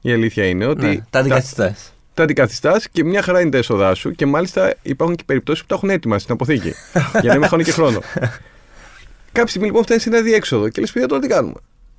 [0.00, 0.86] η αλήθεια είναι ότι.
[0.86, 1.92] Ναι, τα αντικαθιστάς.
[2.14, 5.66] τα αντικαθιστάς και μια χαρά είναι τα έσοδά σου και μάλιστα υπάρχουν και περιπτώσεις που
[5.68, 6.72] τα έχουν έτοιμα στην αποθήκη.
[7.20, 8.00] για να μην χάνουν και χρόνο.
[9.32, 11.54] Κάποια στιγμή λοιπόν φτάνει σε ένα διέξοδο και λες: Παιδιά, τώρα τι κάνουμε.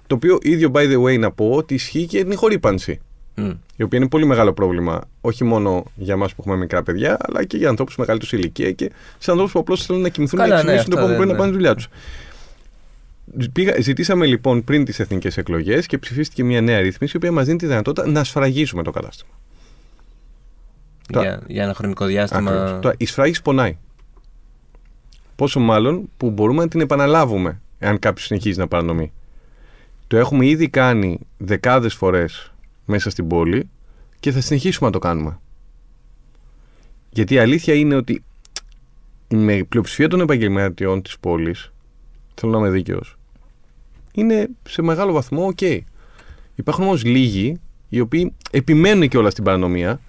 [0.08, 3.00] Το οποίο ίδιο, by the way, να πω ότι ισχύει και την χορύπανση.
[3.36, 3.50] Μμ.
[3.76, 7.44] Η οποία είναι πολύ μεγάλο πρόβλημα, όχι μόνο για εμάς που έχουμε μικρά παιδιά, αλλά
[7.46, 10.56] και για ανθρώπους μεγαλύτερου σε ηλικία και σε ανθρώπους που απλώς θέλουν να κοιμηθούν Καλά,
[10.56, 11.88] να ναι, ξυπνήσουν το αυτό επόμενο πρωί να δεν- πάνε στη δουλειά τους.
[13.54, 17.46] Πήγα, ζητήσαμε λοιπόν πριν τις εθνικές εκλογές και ψηφίστηκε μια νέα ρύθμιση η οποία μας
[17.46, 19.32] δίνει τη δυνατότητα να σφραγίσουμε το κατάστημα.
[21.12, 22.52] Τώρα- Για, για ένα χρονικό διάστημα.
[22.52, 22.82] Ακριβώς.
[22.82, 23.78] Τώρα, η σφράγιση πονάει.
[25.36, 29.12] Πόσο μάλλον που μπορούμε να την επαναλάβουμε εάν κάποιος συνεχίζει να παρανομεί.
[30.08, 32.52] Το έχουμε ήδη κάνει δεκάδες φορές
[32.86, 33.70] μέσα στην πόλη
[34.20, 35.40] και θα συνεχίσουμε να το κάνουμε.
[37.10, 38.24] Γιατί η αλήθεια είναι ότι
[39.28, 41.72] με πλειοψηφία των επαγγελματιών της πόλης,
[42.36, 43.18] θέλω να είμαι δίκαιος,
[44.14, 45.62] είναι σε μεγάλο βαθμό οκ.
[46.56, 47.60] Υπάρχουν όμως λίγοι
[47.90, 50.00] οι οποίοι επιμένουν και όλα στην παρανομία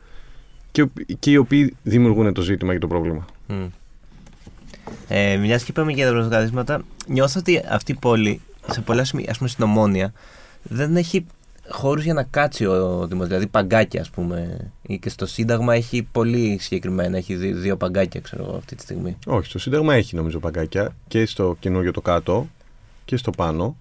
[0.72, 0.86] και,
[1.18, 3.24] και οι οποίοι δημιουργούν το ζήτημα και το πρόβλημα.
[3.46, 3.64] Μμ.
[5.09, 8.40] Ε, Μιας και είπαμε για τα τραπεζοκαθίσματα, νιώθω ότι αυτή η πόλη
[8.70, 10.12] σε πολλά σημεία, ας πούμε στην Ομόνια,
[10.62, 11.26] δεν έχει
[11.68, 13.24] χώρους για να κάτσει ο Δήμο.
[13.26, 14.70] Δηλαδή παγκάκια, ας πούμε.
[14.82, 17.16] Ή και στο Σύνταγμα έχει πολύ συγκεκριμένα.
[17.16, 19.16] Έχει δύ- δύο παγκάκια, ξέρω εγώ, αυτή τη στιγμή.
[19.26, 22.48] Όχι, στο Σύνταγμα έχει νομίζω παγκάκια και στο καινούριο το κάτω
[23.05, 23.76] και στο πάνω.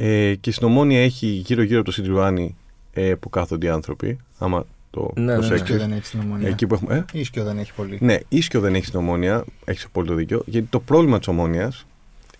[0.00, 2.56] Ε, και στην Ομόνια έχει γύρω-γύρω από το Σιντριβάνι
[2.92, 4.18] ε, που κάθονται οι άνθρωποι.
[4.38, 5.34] Άμα το Ναι, ναι, ναι.
[5.38, 5.60] προσέξεις.
[5.68, 6.48] Ίσκιο δεν έχει στην ομόνια.
[6.48, 6.94] Εκεί που έχουμε.
[7.12, 7.98] Ε; Ίσκιο δεν έχει πολύ.
[8.00, 9.44] Ναι, ίσιο δεν έχει στην ομόνια.
[9.64, 10.42] Έχεις απόλυτο δίκιο.
[10.46, 11.86] Γιατί το πρόβλημα της ομόνιας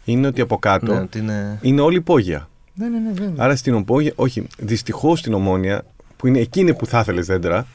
[0.04, 1.58] είναι ότι από κάτω Ναι, ότι είναι...
[1.62, 2.48] είναι όλη υπόγεια.
[2.74, 3.12] Ναι, ναι, ναι.
[3.12, 5.84] δεν- Άρα στην υπόγεια, όχι, δυστυχώς στην ομόνια,
[6.16, 7.66] που είναι εκείνη που θα ήθελες δέντρα,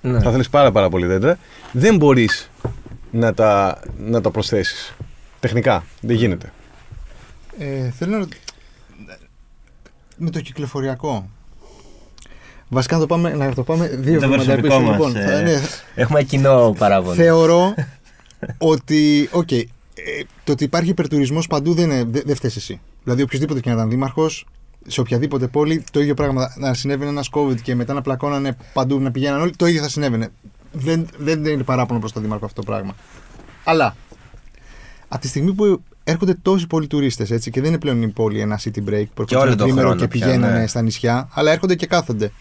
[0.00, 0.20] Ναι.
[0.20, 1.38] θα ήθελες πάρα, πάρα πολύ δέντρα,
[1.72, 2.50] δεν μπορείς
[3.10, 4.94] να τα, να τα προσθέσεις.
[5.40, 5.84] Τεχνικά.
[6.00, 6.52] Δεν γίνεται.
[7.58, 8.26] Ε, θέλω να.
[10.18, 11.28] Με το κυκλοφοριακό.
[12.68, 14.80] Βασικά να το πάμε, να το πάμε δύο Το βήματα προσωπικό πίσω.
[14.80, 15.60] μας, Λοιπόν, ε, θα- ναι,
[15.94, 17.14] Έχουμε κοινό παράπονο.
[17.14, 17.74] θεωρώ
[18.58, 19.28] ότι.
[19.32, 19.64] οκ, ε,
[20.44, 22.80] το ότι υπάρχει υπερτουρισμός παντού δεν, είναι, δεν, δεν φταίεις εσύ.
[23.04, 24.46] Δηλαδή, οποιοδήποτε και να ήταν δήμαρχος,
[24.86, 26.54] σε οποιαδήποτε πόλη, το ίδιο πράγμα.
[26.58, 29.88] Να συνέβαινε ένας COVID και μετά να πλακώνανε παντού, να πηγαίναν όλοι, το ίδιο θα
[29.88, 30.28] συνέβαινε.
[30.72, 32.94] Δεν, δεν είναι παράπονο προς τον δήμαρχο αυτό το πράγμα.
[33.64, 33.96] Αλλά
[35.08, 38.60] από τη στιγμή που έρχονται τόσοι πολλοί τουρίστες και δεν είναι πλέον η πόλη ένα
[38.64, 40.66] city break που Και όλο έρχονται τον τρίμερο χρόνο και πια, πηγαίνανε ναι.
[40.66, 42.32] στα νησιά, αλλά έρχονται και κάθονται.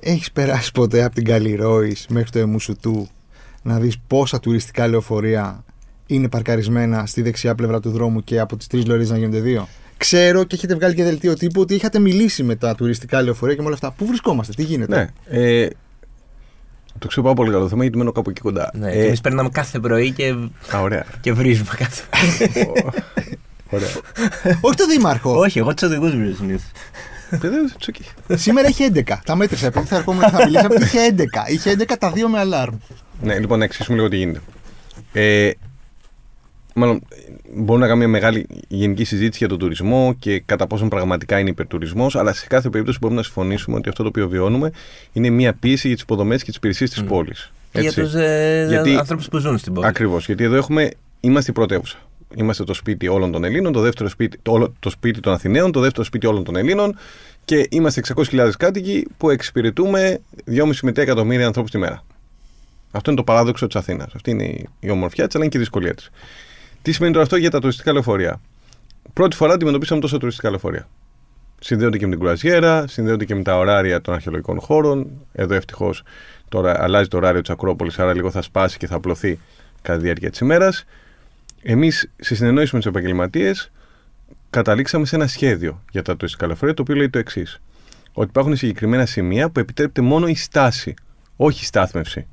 [0.00, 3.08] Έχεις περάσει ποτέ από την Καλλιρόη μέχρι το Εμουσουτού
[3.62, 5.64] να δεις πόσα τουριστικά λεωφορεία
[6.06, 9.68] είναι παρκαρισμένα στη δεξιά πλευρά του δρόμου και από τις τρεις λωρίε να γίνονται δύο;
[9.96, 13.60] Ξέρω και έχετε βγάλει και δελτίο τύπου ότι είχατε μιλήσει με τα τουριστικά λεωφορεία και
[13.60, 13.90] με όλα αυτά.
[13.90, 15.40] Πού βρισκόμαστε, τι γίνεται; Ναι.
[15.40, 15.68] Ε,
[16.98, 18.70] το ξέρω πάρα πολύ καλό το θέμα γιατί μένω κάπου εκεί κοντά.
[18.74, 20.34] Ναι, Ε, και εμείς περνάμε κάθε πρωί και,
[20.74, 21.04] Α, ωραία.
[21.20, 22.02] και βρίζουμε κάθε
[23.70, 23.88] ωραία.
[24.60, 25.38] Όχι το δήμαρχο.
[25.38, 26.70] Όχι, εγώ τους οδηγούς βρίζω συνήθως.
[27.30, 28.36] Παιδεύω, it's okay.
[28.36, 29.02] Σήμερα έχει 11.
[29.24, 30.74] Τα μέτρησα επειδή θα ερχόμουν και θα μιλήσαμε.
[30.84, 31.52] Είχε 11.
[31.52, 32.74] Είχε 11 τα δύο με αλάρμ.
[33.22, 34.40] Ναι, λοιπόν, να εξηγήσουμε λίγο τι γίνεται.
[35.12, 35.50] Ε,
[36.76, 37.02] μάλλον,
[37.54, 41.50] μπορούμε να κάνουμε μια μεγάλη γενική συζήτηση για τον τουρισμό και κατά πόσον πραγματικά είναι
[41.50, 44.70] υπερτουρισμός, αλλά σε κάθε περίπτωση μπορούμε να συμφωνήσουμε ότι αυτό το οποίο βιώνουμε
[45.12, 47.06] είναι μια πίεση για τις υποδομές και τις υπηρεσίες της Μμ.
[47.06, 47.52] πόλης.
[47.72, 49.86] Και για τους ε, Γιατί- ανθρώπους που ζουν στην πόλη.
[49.86, 50.26] Ακριβώς.
[50.26, 51.98] Γιατί εδώ έχουμε, είμαστε η πρωτεύουσα.
[52.34, 55.72] Είμαστε το σπίτι όλων των Ελλήνων, το δεύτερο σπίτι, το, όλο- το σπίτι των Αθηναίων,
[55.72, 56.96] το δεύτερο σπίτι όλων των Ελλήνων
[57.44, 60.18] και είμαστε 600.000 κάτοικοι που εξυπηρετούμε
[60.50, 62.02] 2,5 με 3 εκατομμύρια ανθρώπους τη μέρα.
[62.90, 64.12] Αυτό είναι το παράδοξο της Αθήνας.
[64.14, 66.10] Αυτή είναι η- η ομορφιά της, αλλά είναι και η δυσκολία της.
[66.86, 68.40] Τι σημαίνει τώρα αυτό για τα τουριστικά λεωφορεία;
[69.12, 70.88] Πρώτη φορά αντιμετωπίσαμε τόσα τουριστικά λεωφορεία.
[71.60, 75.10] Συνδέονται και με την κρουαζιέρα, συνδέονται και με τα ωράρια των αρχαιολογικών χώρων.
[75.32, 76.02] Εδώ ευτυχώς
[76.48, 79.38] τώρα αλλάζει το ωράριο της Ακρόπολης, άρα λίγο θα σπάσει και θα απλωθεί
[79.82, 80.84] κατά τη διάρκεια της ημέρας.
[81.62, 83.72] Εμείς, σε συνεννόηση με τους επαγγελματίες,
[84.50, 87.60] καταλήξαμε σε ένα σχέδιο για τα τουριστικά λεωφορεία, το οποίο λέει το εξής.
[88.12, 90.94] Ότι υπάρχουν συγκεκριμένα σημεία που επιτρέπεται μόνο η στάση,
[91.36, 92.26] όχι η στάθμευση.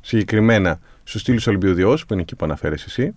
[0.00, 3.14] Συγκεκριμένα στους στήλους Ολυμπιουδιό, που είναι εκεί που αναφέρεσαι εσύ,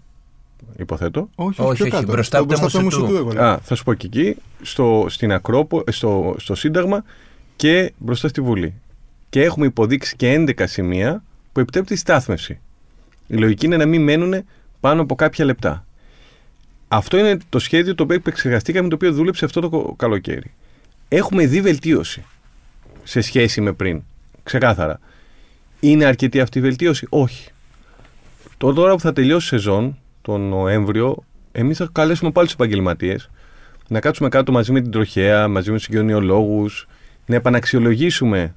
[0.78, 1.30] υποθέτω.
[1.36, 2.11] Όχι, Όχι, πιο όχι, κάτω.
[2.11, 3.03] μπροστά Στο- από το μπροστά από Μουσουτού.
[3.05, 3.43] Μουσουτού, εγώ λέω.
[3.43, 7.03] Α, θα σου πω και εκεί, στο, στην Ακρόπο, στο, στο Σύνταγμα
[7.55, 8.74] και μπροστά στη Βουλή.
[9.30, 12.59] Και έχουμε υποδείξει και 11 σημεία που επιτρέπεται η στάθμευση.
[13.28, 14.43] Η λογική είναι να μην μένουν
[14.80, 15.86] πάνω από κάποια λεπτά.
[16.88, 20.51] Αυτό είναι το σχέδιο το οποίο επεξεργαστήκαμε, το οποίο δούλεψε αυτό το κο- καλοκαίρι.
[21.07, 22.24] Έχουμε δει βελτίωση
[23.03, 24.01] σε σχέση με πριν.
[24.43, 24.99] Ξεκάθαρα.
[25.80, 27.49] Είναι αρκετή αυτή η βελτίωση, Όχι.
[28.57, 33.30] Το τώρα που θα τελειώσει η σεζόν, τον Νοέμβριο, εμείς θα καλέσουμε πάλι τους επαγγελματίες
[33.88, 36.70] να κάτσουμε κάτω μαζί με την τροχέα, μαζί με τους συγκοινωνιολόγου,
[37.26, 38.56] να επαναξιολογήσουμε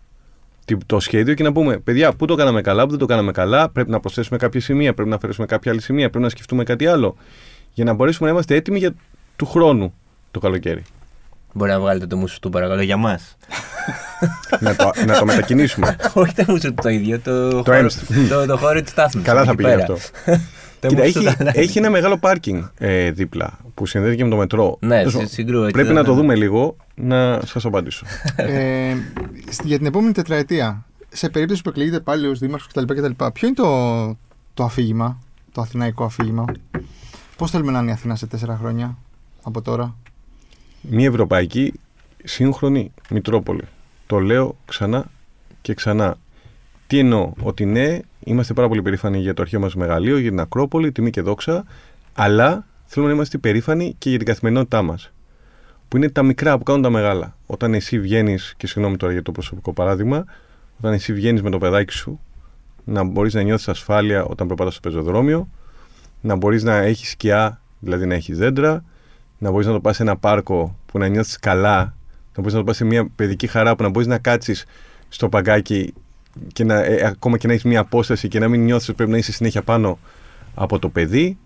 [0.64, 3.32] τι- το σχέδιο και να πούμε: Παιδιά, πού το κάναμε καλά, πού δεν το κάναμε
[3.32, 6.64] καλά, πρέπει να προσθέσουμε κάποια σημεία, πρέπει να αφαιρέσουμε κάποια άλλη σημεία, πρέπει να σκεφτούμε
[6.64, 7.16] κάτι άλλο.
[7.72, 8.94] Για να μπορέσουμε να είμαστε έτοιμοι για
[9.36, 9.94] του χρόνου
[10.30, 10.82] το καλοκαίρι.
[11.52, 13.36] Μπορεί να βγάλετε το μουσουτού παρακαλώ για μας.
[14.60, 15.96] να, το, να το μετακινήσουμε.
[16.14, 18.02] Όχι το μουσουτού το ίδιο, το, Το χώρο, Έμστ.
[18.28, 19.24] το, το χώρο της στάθμης.
[19.24, 19.96] Καλά θα πήγε αυτό.
[20.80, 21.58] Το Κοίτα, μουσουτού έχει, τα αλλάζει.
[21.58, 24.76] έχει ένα μεγάλο πάρκινγκ ε, δίπλα που συνδέεται και με το μετρό.
[24.80, 26.20] Ναι, Τέλος στη- πάντων, στην Κρού, εκεί Πρέπει δεν να το είναι.
[26.20, 28.06] δούμε λίγο να σας απαντήσω.
[28.36, 28.94] ε,
[29.50, 33.24] στη- για την επόμενη τετραετία, σε περίπτωση που εκλεγείτε πάλι ως δήμαρχος κτλ, κτλ.
[33.32, 34.16] Ποιο είναι το,
[34.54, 35.18] το αφήγημα,
[35.52, 36.44] το αθηναϊκό αφήγημα,
[37.36, 38.96] Πώς θέλουμε να είναι η Αθήνα σε τέσσερα χρόνια
[39.42, 39.96] από τώρα;
[40.80, 41.72] Μια ευρωπαϊκή
[42.24, 43.62] σύγχρονη Μητρόπολη.
[44.06, 45.04] Το λέω ξανά
[45.62, 46.16] και ξανά.
[46.86, 50.40] Τι εννοώ, ότι ναι, είμαστε πάρα πολύ περήφανοι για το αρχαίο μας μεγαλείο, για την
[50.40, 51.64] Ακρόπολη, τιμή και δόξα,
[52.14, 55.12] αλλά θέλουμε να είμαστε περήφανοι και για την καθημερινότητά μας.
[55.88, 57.36] Που είναι τα μικρά που κάνουν τα μεγάλα.
[57.46, 60.24] Όταν εσύ βγαίνεις, και συγγνώμη τώρα για το προσωπικό παράδειγμα,
[60.78, 62.20] όταν εσύ βγαίνεις με το παιδάκι σου,
[62.84, 65.48] να μπορείς να νιώθεις ασφάλεια όταν περπατάς στο πεζοδρόμιο,
[66.20, 68.84] να μπορείς να έχεις σκιά, δηλαδή να έχεις δέντρα,
[69.38, 71.78] να μπορείς να το πας σε ένα πάρκο που να νιώθεις καλά,
[72.34, 74.64] να μπορείς να το πας σε μια παιδική χαρά που να μπορείς να κάτσεις
[75.08, 75.94] στο παγκάκι
[76.52, 79.10] και να, ε, ακόμα και να έχεις μια απόσταση και να μην νιώθεις ότι πρέπει
[79.10, 79.98] να είσαι συνέχεια πάνω
[80.54, 81.38] από το παιδί.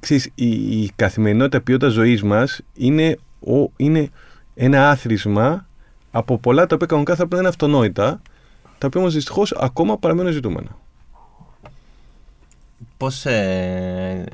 [0.00, 4.10] Ξέρεις, η, η καθημερινότητα ποιότητας ζωής μας είναι, ο, είναι
[4.54, 5.66] ένα άθροισμα
[6.10, 8.22] από πολλά τα οποία κανονικά θα πρέπει να είναι αυτονόητα,
[8.78, 10.78] τα οποία όμως δυστυχώς ακόμα παραμένουν ζητούμενα.
[12.96, 14.24] Πώς ε,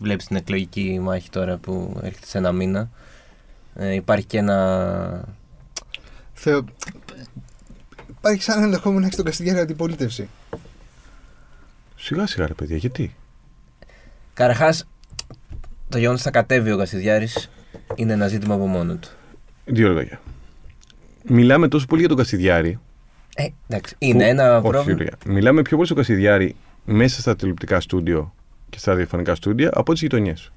[0.00, 2.90] βλέπεις την εκλογική μάχη τώρα που έρχεται σε ένα μήνα;
[3.74, 5.24] Ε, υπάρχει και ένα
[6.32, 6.64] Θεω...
[8.18, 10.28] Υπάρχει σαν ενδεχόμενο να έχεις τον Καστιγιάρη αντιπολίτευση.
[11.96, 13.14] Σιγά σιγά ρε παιδιά, γιατί;
[14.34, 14.74] Καταρχάς,
[15.88, 17.28] το γεγονός ότι θα κατέβει ο Κασιδιάρη
[17.94, 19.08] είναι ένα ζήτημα από μόνο του.
[19.64, 20.20] Δύο λόγια.
[21.22, 22.78] Μιλάμε τόσο πολύ για τον Κασιδιάρη.
[23.34, 25.02] Ε, εντάξει, είναι που- ένα όχι, πρόβλημα.
[25.02, 25.18] Γιώργια.
[25.34, 28.34] Μιλάμε πιο πολύ στο Κασιδιάρη μέσα στα τηλεοπτικά στούντιο
[28.70, 30.52] και στα ραδιοφωνικά στούντια από τις γειτονιές.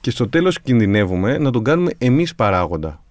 [0.00, 3.02] Και στο τέλος κινδυνεύουμε να τον κάνουμε εμείς παράγοντα.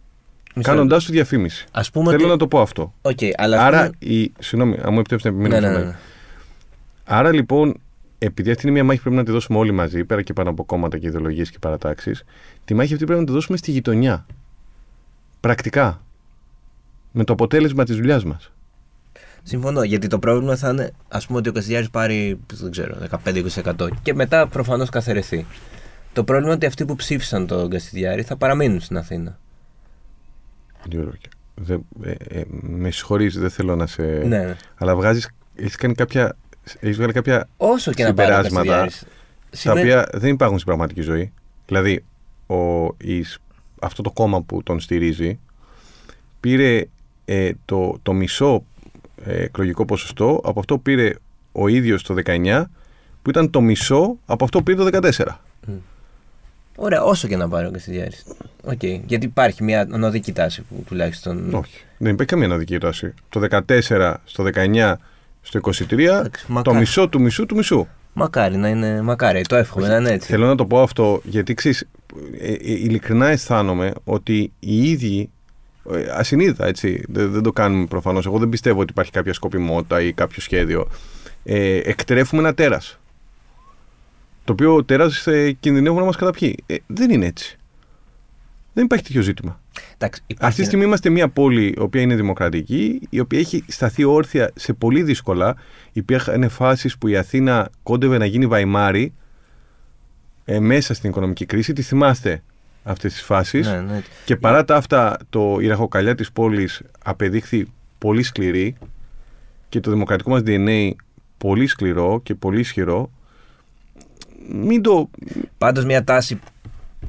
[0.57, 1.65] Μισό Κάνοντάς του διαφήμιση.
[1.71, 2.31] Ας πούμε Θέλω ότι...
[2.31, 2.93] να το πω αυτό.
[3.01, 4.31] Οκ, αλλά ας Άρα, πούμε- η...
[4.39, 5.89] συγγνώμη, αν μου επιτρέψετε να επιμείνω Ναι, σε ναι, αυτό.
[5.91, 5.97] ναι.
[7.05, 7.79] Άρα λοιπόν,
[8.17, 10.49] επειδή αυτή είναι μια μάχη που πρέπει να τη δώσουμε όλοι μαζί, πέρα και πάνω
[10.49, 12.23] από κόμματα και ιδεολογίες και παρατάξεις,
[12.65, 14.25] τη μάχη αυτή πρέπει να τη δώσουμε στη γειτονιά.
[15.39, 16.01] Πρακτικά.
[17.11, 18.51] Με το αποτέλεσμα της δουλειάς μας.
[19.43, 23.87] Συμφωνώ, γιατί το πρόβλημα θα είναι ας πούμε ότι ο Καστιδιάρης πάρει δεν ξέρω, 15-20%
[24.01, 25.45] και μετά προφανώς καθαιρεθεί.
[26.13, 29.39] Το πρόβλημα είναι ότι αυτοί που ψήφισαν τον Καστιδιάρη θα παραμείνουν στην Αθήνα.
[31.55, 34.01] Δεν, ε, ε, με συγχωρείς, δεν θέλω να σε.
[34.01, 34.55] Ναι, ναι.
[34.75, 35.29] Αλλά βγάζεις.
[35.55, 36.35] Έχεις κάνει κάποια.
[36.79, 38.99] Έχεις βγάλει κάποια Όσο και να πάρει ο συμπεράσματα Καστιδιάρης.
[39.49, 41.31] τα σημαίνει- οποία δεν υπάρχουν στην πραγματική ζωή.
[41.65, 42.03] Δηλαδή,
[42.47, 43.25] ο, η,
[43.81, 45.39] αυτό το κόμμα που τον στηρίζει
[46.39, 46.83] πήρε
[47.25, 48.63] ε, το, το μισό
[49.25, 51.13] ε, εκλογικό ποσοστό από αυτό που πήρε
[51.51, 52.63] ο ίδιος το 19
[53.21, 55.25] που ήταν το μισό από αυτό που πήρε το 14.
[56.79, 58.23] Ωραία, όσο και να πάρει ο Καστιδιάρης.
[58.63, 61.53] Οκ, γιατί υπάρχει μια ανωδική τάση που τουλάχιστον.
[61.53, 61.83] Όχι.
[61.97, 63.13] Δεν υπάρχει καμία αναδική τάση.
[63.29, 64.93] Το 14 στο 19
[65.41, 66.77] στο 23 Εντάξει, το μακάρι.
[66.77, 67.87] μισό του μισού του μισού.
[68.13, 69.01] Μακάρι να είναι.
[69.01, 70.29] Μακάρι, το εύχομαι να είναι έτσι.
[70.29, 71.87] Θέλω να το πω αυτό γιατί ξέρεις,
[72.39, 75.29] ε, ε, ειλικρινά αισθάνομαι ότι οι ίδιοι,
[75.91, 80.01] ε, ασυνείδητα έτσι, δεν, δεν το κάνουμε προφανώς, εγώ δεν πιστεύω ότι υπάρχει κάποια σκοπιμότητα
[80.01, 80.87] ή κάποιο σχέδιο,
[81.43, 82.99] ε, εκτρέφουμε ένα τέρας.
[84.47, 86.63] Το οποίο τέρας ε, κινδυνεύουν να μας καταπιεί.
[86.65, 87.57] Ε, δεν είναι έτσι.
[88.73, 89.59] Δεν υπάρχει τέτοιο ζήτημα.
[89.97, 93.63] Εντάξει, υπάρχει Αυτή τη στιγμή είμαστε μια πόλη η οποία είναι δημοκρατική, η οποία έχει
[93.67, 95.55] σταθεί όρθια σε πολύ δύσκολα.
[95.91, 99.13] Υπήρχαν φάσεις που η Αθήνα κόντευε να γίνει Βαϊμάρη
[100.45, 101.73] ε, μέσα στην οικονομική κρίση.
[101.73, 102.43] Τη θυμάστε
[102.83, 104.01] αυτές τις φάσεις; Ναι, ναι.
[104.25, 107.67] Και παρά τα αυτά, το, η ραχοκαλιά της πόλης απεδείχθη
[107.97, 108.75] πολύ σκληρή
[109.69, 110.91] και το δημοκρατικό μας DNA
[111.37, 113.11] πολύ σκληρό και πολύ ισχυρό.
[114.49, 115.09] Μην το...
[115.57, 116.39] Πάντως μια τάση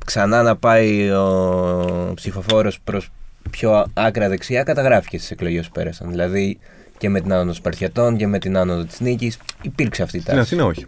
[0.05, 3.11] ξανά να πάει ο ψηφοφόρος προς
[3.51, 6.11] πιο άκρα δεξιά καταγράφηκε στις εκλογές που πέρασαν.
[6.11, 6.59] Δηλαδή
[6.99, 10.21] και με την άνοδο των Σπαρτιατών και με την άνοδο της Νίκης υπήρξε αυτή η
[10.21, 10.55] Στην τάση.
[10.55, 10.87] Αθήνα όχι.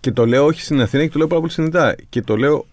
[0.00, 1.94] Και το λέω όχι στην Αθήνα και το λέω πάρα πολύ συνειδητά.
[2.08, 2.66] Και το λέω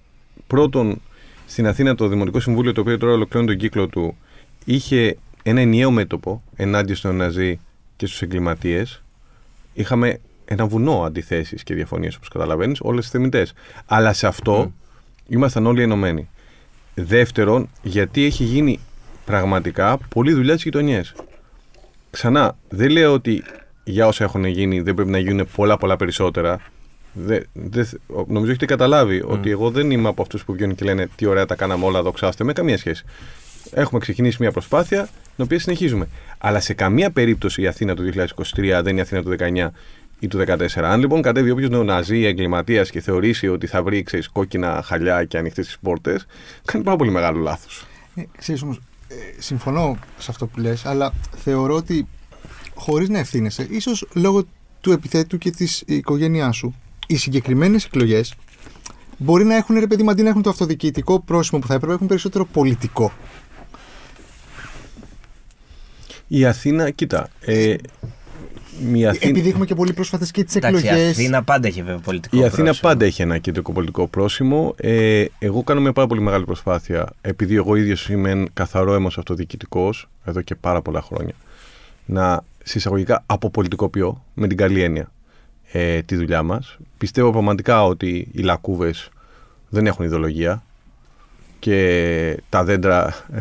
[0.48, 1.02] πρώτον
[1.46, 4.18] στην Αθήνα το Δημοτικό Συμβούλιο, το οποίο τώρα ολοκληρώνει τον κύκλο του,
[4.66, 7.60] είχε ένα ενιαίο μέτωπο ενάντια στον Ναζί
[7.96, 9.04] και στους εγκληματίες.
[9.74, 13.54] Είχαμε ένα βουνό αντιθέσεις και διαφωνίες, όπως καταλαβαίνεις, όλες τις θεμητές.
[13.86, 14.74] Αλλά σε αυτό
[15.28, 16.30] ήμασταν όλοι ενωμένοι.
[16.94, 18.80] Δεύτερον, γιατί έχει γίνει
[19.26, 21.16] πραγματικά πολλή δουλειά στις γειτονιές.
[22.10, 23.44] Ξανά, δεν λέω ότι
[23.84, 26.60] για όσα έχουν γίνει δεν πρέπει να γίνουν πολλά πολλά περισσότερα.
[27.14, 27.84] Δε, δε,
[28.28, 31.46] νομίζω έχετε καταλάβει ότι εγώ δεν είμαι από αυτούς που βγαίνουν και λένε τι ωραία
[31.46, 33.04] τα κάναμε όλα, δοξάστε με, καμία σχέση.
[33.72, 36.08] Έχουμε ξεκινήσει μια προσπάθεια την οποία συνεχίζουμε.
[36.38, 38.26] Αλλά σε καμία περίπτωση η Αθήνα του 2023
[38.56, 39.70] δεν είναι η Αθήνα του 19
[40.20, 40.68] ή του 14.
[40.82, 45.38] Αν λοιπόν κατέβει όποιος νεοναζί, εγκληματίας και θεωρήσει ότι θα βρει ξέρεις, κόκκινα χαλιά και
[45.38, 46.26] ανοιχτές τις πόρτες,
[46.66, 47.86] κάνει πάρα πολύ μεγάλο λάθος.
[48.16, 52.08] Ε, ξέρεις όμως, ε, συμφωνώ σε αυτό που λες, αλλά θεωρώ ότι
[52.76, 54.44] χωρίς να ευθύνεσαι, ίσως λόγω
[54.82, 56.76] του επιθέτου και της οικογένειάς σου,
[57.08, 58.34] οι συγκεκριμένες εκλογές
[59.18, 61.94] μπορεί να έχουν, ρε παιδί μου, αντί να έχουν το αυτοδιοικητικό πρόσημο που θα έπρεπε,
[61.94, 63.12] έχουν περισσότερο πολιτικό.
[66.28, 67.30] Η Αθήνα, κοίτα.
[67.40, 67.76] Ε,
[68.94, 71.10] η Αθήνα, Επειδή έχουμε και πολύ πρόσφατες και τις Εντάξει, η εκλογές.
[71.12, 72.88] Αθήνα πάντα έχει βέβαια πολιτικό Η Αθήνα πρόσωπο.
[72.88, 74.76] πάντα έχει ένα κεντρικό πολιτικό πρόσημο.
[74.78, 80.10] Ε, εγώ κάνω μια πάρα πολύ μεγάλη προσπάθεια, επειδή εγώ ίδιος είμαι καθαρό έμος αυτοδιοικητικός
[80.26, 81.34] εδώ και πάρα πολλά χρόνια,
[82.06, 85.12] να συσσαγωγικά αποπολιτικοποιώ με την καλή έννοια
[85.72, 86.78] ε, τη δουλειά μας.
[86.98, 89.10] Πιστεύω πραγματικά ότι οι λακκούβες
[89.70, 90.64] δεν έχουν ιδεολογία
[91.60, 93.40] και τα δέντρα ε,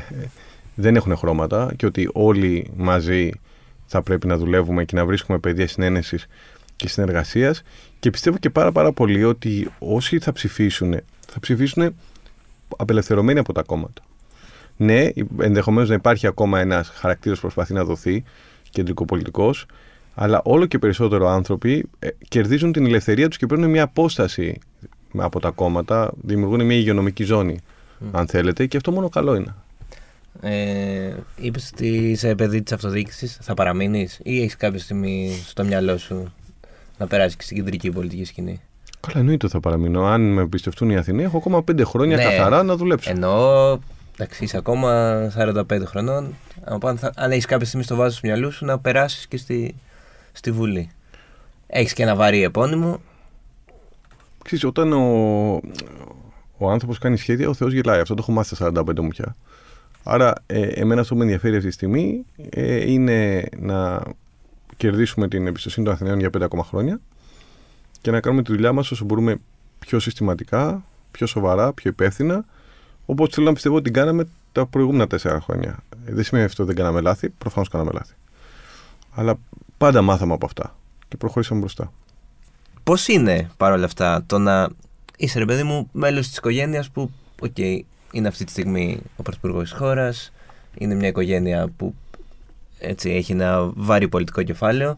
[0.74, 3.30] δεν έχουν χρώματα και ότι όλοι μαζί
[3.86, 6.26] θα πρέπει να δουλεύουμε και να βρίσκουμε παιδεία συνένεσης
[6.76, 7.62] και συνεργασίας
[7.98, 11.94] και πιστεύω και πάρα πάρα πολύ ότι όσοι θα ψηφίσουν θα ψηφίσουν
[12.76, 14.02] απελευθερωμένοι από τα κόμματα.
[14.76, 15.08] Ναι,
[15.40, 18.24] ενδεχομένως να υπάρχει ακόμα ένας χαρακτήρας που προσπαθεί να δοθεί
[18.70, 19.66] κεντρικοπολιτικός
[20.14, 24.58] αλλά όλο και περισσότερο άνθρωποι ε, κερδίζουν την ελευθερία τους και παίρνουν μια απόσταση
[25.16, 27.58] από τα κόμματα, δημιουργούν μια υγειονομική ζώνη
[28.12, 29.54] αν θέλετε και αυτό μόνο καλό είναι.
[30.40, 35.98] Ε, Είπες ότι είσαι παιδί της αυτοδιοίκησης, θα παραμείνεις ή έχεις κάποια στιγμή στο μυαλό
[35.98, 36.32] σου
[36.98, 38.60] να περάσεις και στην κεντρική πολιτική σκηνή;
[39.00, 40.04] Καλά, εννοείται ότι θα παραμείνω.
[40.04, 42.22] Αν με εμπιστευτούν οι Αθηναίοι, έχω ακόμα πέντε χρόνια Ναι.
[42.22, 43.10] καθαρά να δουλέψω.
[43.10, 43.78] Εννοώ
[44.18, 46.34] Εντάξει, είσαι ακόμα 45 χρονών.
[46.64, 49.74] Αν, θα, αν έχεις κάποια στιγμή στο βάζο του μυαλού σου να περάσεις και στη,
[50.32, 50.90] στη Βουλή.
[51.66, 53.00] Έχεις και ένα βαρύ επώνυμο.
[54.44, 55.00] Ξέρεις, όταν ο,
[56.58, 58.00] ο άνθρωπος κάνει σχέδια, ο Θεός γελάει.
[58.00, 59.36] Αυτό το έχω μάθει στα 45 μου πια.
[60.08, 64.02] Άρα, ε, εμένα αυτό που με ενδιαφέρει αυτή τη στιγμή ε, είναι να
[64.76, 67.00] κερδίσουμε την εμπιστοσύνη των Αθηναίων για 5 ακόμα χρόνια
[68.00, 69.36] και να κάνουμε τη δουλειά μας όσο μπορούμε
[69.78, 72.44] πιο συστηματικά, πιο σοβαρά, πιο υπεύθυνα,
[73.06, 75.78] όπως θέλω να πιστεύω ότι την κάναμε τα προηγούμενα τέσσερα χρόνια.
[76.06, 78.14] Ε, δεν σημαίνει αυτό ότι δεν κάναμε λάθη, προφανώς κάναμε λάθη.
[79.14, 79.38] Αλλά
[79.76, 80.76] πάντα μάθαμε από αυτά
[81.08, 81.92] και προχωρήσαμε μπροστά.
[82.82, 84.68] Πώς είναι παρόλα αυτά το να
[85.16, 87.10] είσαι ρε παιδί μου μέλος της οικογένειας που,
[87.40, 87.80] okay, okay,
[88.16, 90.32] είναι αυτή τη στιγμή ο πρωθυπουργός της χώρας,
[90.78, 91.94] είναι μια οικογένεια που
[92.78, 94.96] έτσι, έχει ένα βαρύ πολιτικό κεφάλαιο.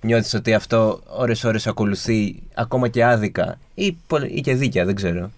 [0.00, 3.96] Νιώθεις ότι αυτό ώρες ώρες ακολουθεί ακόμα και άδικα ή,
[4.28, 5.30] ή και δίκαια, δεν ξέρω.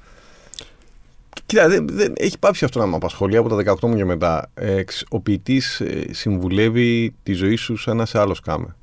[1.47, 4.51] Κοίτα, δεν, δεν, έχει πάψει αυτό να με απασχολεί από τα 18 μου και μετά.
[4.55, 8.77] Ε, ο ποιητής ε, συμβουλεύει τη ζωή σου σαν να σε άλλος κάμε.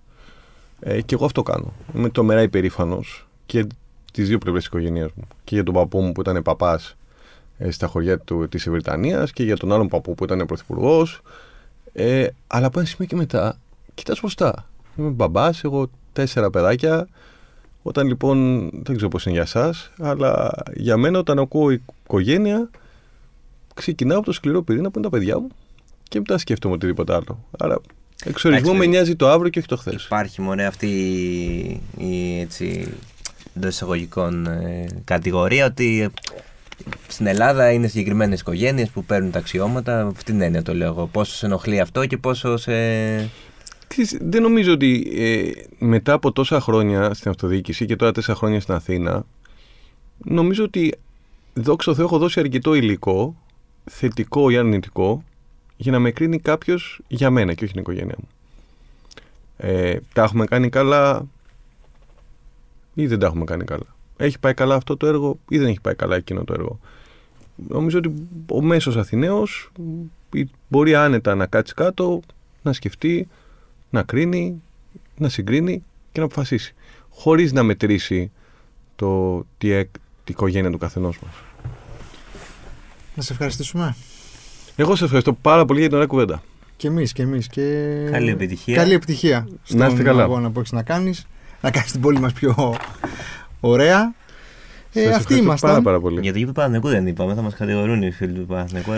[0.79, 1.73] Ε, και εγώ αυτό κάνω.
[1.95, 3.67] Είμαι τρομερά υπερήφανος και
[4.13, 5.27] τις δύο πλευρές της οικογένειας μου.
[5.43, 6.96] Και για τον παππού μου που ήταν παπάς ε,
[7.69, 11.21] στα χωριά της Βρυτανία και για τον άλλον παππού που ήταν πρωθυπουργός.
[11.93, 13.57] Ε, αλλά από ένα σημείο και μετά,
[13.93, 14.69] κοιτάς μπροστά.
[14.97, 17.07] Είμαι μπαμπάς, έχω τέσσερα παιδάκια.
[17.81, 22.69] Όταν λοιπόν, δεν ξέρω πώς είναι για εσάς, αλλά για μένα όταν ακούω οικογένεια,
[23.73, 25.47] ξεκινάω από το σκληρό πυρήνα που είναι τα παιδιά μου
[26.03, 27.45] και μετά σκέφτομαι οτιδήποτε άλλο.
[27.59, 27.79] Άρα
[28.23, 30.05] εξορισμό με νοιάζει το αύριο και όχι το χθες.
[30.05, 30.89] Υπάρχει μόνο αυτή
[31.97, 32.93] η έτσι
[33.55, 36.09] εντός εισαγωγικών ε, κατηγορία ότι
[37.07, 40.07] στην Ελλάδα είναι συγκεκριμένες οικογένειες που παίρνουν τα αξιώματα.
[40.07, 41.07] Αυτή την έννοια το λέω εγώ.
[41.07, 42.71] Πόσο σε ενοχλεί αυτό και πόσο σε.
[44.21, 45.51] Δεν νομίζω ότι ε,
[45.85, 49.25] μετά από τόσα χρόνια στην αυτοδιοίκηση και τώρα τέσσερα χρόνια στην Αθήνα,
[50.17, 50.93] νομίζω ότι
[51.53, 53.35] δόξα τω Θεώ έχω δώσει αρκετό υλικό,
[53.85, 55.23] θετικό ή αρνητικό,
[55.77, 58.27] για να με κρίνει κάποιος για μένα και όχι την οικογένειά μου.
[59.57, 61.27] Ε, τα έχουμε κάνει καλά
[62.93, 65.81] ή δεν τα έχουμε κάνει καλά; Έχει πάει καλά αυτό το έργο ή δεν έχει
[65.81, 66.79] πάει καλά εκείνο το έργο.
[67.67, 68.13] Νομίζω ότι
[68.51, 69.71] ο μέσος Αθηναίος
[70.67, 72.19] μπορεί άνετα να κάτσει κάτω,
[72.61, 73.27] να σκεφτεί,
[73.89, 74.61] να κρίνει,
[75.17, 76.73] να συγκρίνει και να αποφασίσει.
[77.09, 78.31] Χωρίς να μετρήσει
[78.95, 79.95] το τι, την
[80.25, 81.33] οικογένεια του καθενός μας.
[83.15, 83.95] Να σε ευχαριστήσουμε.
[84.75, 86.43] Εγώ σε ευχαριστώ πάρα πολύ για την ωραία κουβέντα.
[86.77, 87.47] Και εμείς, και εμείς.
[87.47, 88.07] Και...
[88.11, 88.75] Καλή επιτυχία.
[88.75, 90.23] Καλή επιτυχία στον να καλά.
[90.23, 91.27] αγώνα που έχεις να κάνεις.
[91.61, 92.75] Να κάνεις την πόλη μας πιο
[93.59, 94.13] Ωραία.
[94.93, 95.69] Ε, αυτοί ήμασταν.
[95.69, 96.21] Πάρα, πάρα πολύ.
[96.21, 98.91] Για το γήπεδο του Παναθηνικού δεν είπαμε, θα μας κατηγορούν οι φίλοι του Παναθηνικού.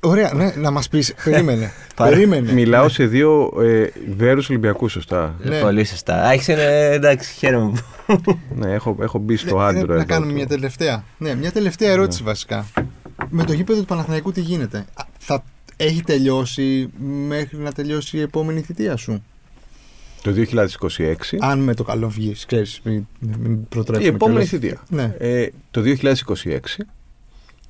[0.00, 1.14] Ωραία, ναι, να μας πεις.
[1.24, 1.72] Περίμενε.
[1.96, 2.52] περίμενε.
[2.52, 3.86] Μιλάω σε δύο ε,
[4.16, 5.34] βέρους Ολυμπιακούς, σωστά.
[5.42, 5.60] Ναι.
[5.60, 6.30] Πολύ σωστά.
[6.30, 7.78] Έχει ε, εντάξει, χαίρομαι.
[8.54, 9.96] ναι, έχω, έχω μπει στο ναι, άντρο.
[9.96, 11.04] Να κάνουμε μια τελευταία.
[11.18, 12.28] Ναι, μια τελευταία ερώτηση ναι.
[12.28, 12.66] βασικά.
[13.28, 14.84] Με το γήπεδο του Παναθηναϊκού τι γίνεται;
[15.18, 15.44] Θα
[15.76, 16.90] έχει τελειώσει
[17.26, 19.24] μέχρι να τελειώσει η επόμενη θητεία σου;
[20.22, 20.34] Το
[20.96, 21.14] 2026.
[21.38, 23.66] Αν με το καλό βγεις, ξέρεις, μην, μην
[23.98, 24.82] Η επόμενη θητεία.
[24.88, 25.14] Ναι.
[25.18, 26.14] Ε, το 2026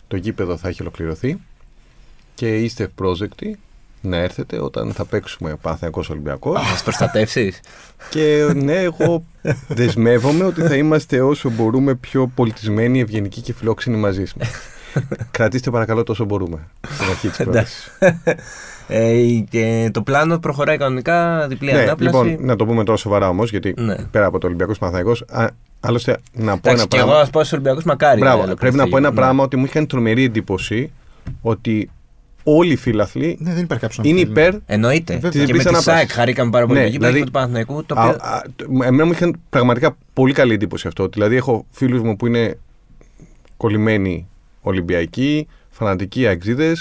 [0.08, 1.38] το γήπεδο θα έχει ολοκληρωθεί
[2.34, 3.58] και είστε ευπρόσδεκτοι
[4.00, 6.54] να έρθετε όταν θα παίξουμε Παναθηναϊκός Ολυμπιακός.
[6.54, 7.60] Να μας προστατεύσεις.
[8.10, 9.24] Και ναι, εγώ
[9.68, 14.48] δεσμεύομαι ότι θα είμαστε όσο μπορούμε πιο πολιτισμένοι, ευγενικοί και φιλόξενοι μαζί μας.
[15.30, 16.58] Κρατήστε παρακαλώ τόσο μπορούμε
[16.88, 17.90] στην αρχή της
[18.88, 19.14] ε,
[19.50, 22.24] και το πλάνο προχωράει κανονικά, διπλή ναι, ανάπλαση.
[22.24, 23.96] Λοιπόν, να το πούμε τώρα σοβαρά όμως, γιατί ναι.
[24.10, 25.12] πέρα από το Ολυμπιακός Παναθαϊκό.
[25.80, 27.12] Άλλωστε, να πω ένα και πράγμα.
[27.12, 28.20] εγώ, ας πω στους Ολυμπιακούς μακάρι.
[28.20, 29.14] Μπράβο, πρέπει να πω ένα ναι.
[29.14, 30.92] πράγμα ότι μου είχε τρομερή εντύπωση
[31.42, 31.90] ότι
[32.42, 34.54] όλοι οι φίλαθλοι ναι, δεν υπάρχει είναι υπέρ.
[34.66, 35.16] Εννοείται.
[35.30, 36.78] Και με τη ΣΑΕΚ χαρήκαμε πάρα πολύ.
[36.78, 37.84] Ναι, δηλαδή, του Παναθηναϊκού.
[37.84, 38.16] Το οποίο...
[38.20, 38.42] α, α,
[38.84, 41.08] εμένα μου είχε πραγματικά πολύ καλή εντύπωση αυτό.
[41.08, 42.58] Δηλαδή, έχω φίλους μου που είναι
[43.56, 44.28] κολλημένοι
[44.68, 46.76] Ολυμπιακοί, φανατικοί αξίδε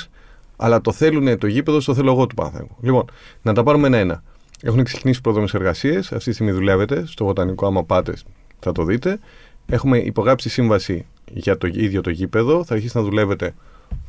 [0.57, 2.75] αλλά το θέλουν το γήπεδο, το θέλω εγώ του Παναθηναϊκού.
[2.81, 3.05] Λοιπόν,
[3.41, 4.23] να τα πάρουμε ένα-ένα.
[4.61, 6.11] Έχουν ξεκινήσει πρόδρομε εργασίες.
[6.11, 7.67] Αυτή τη στιγμή δουλεύετε στο Βοτανικό.
[7.67, 8.13] Άμα πάτε,
[8.59, 9.19] θα το δείτε.
[9.65, 12.63] Έχουμε υπογράψει σύμβαση για το ίδιο το γήπεδο.
[12.63, 13.53] Θα αρχίσει να δουλεύετε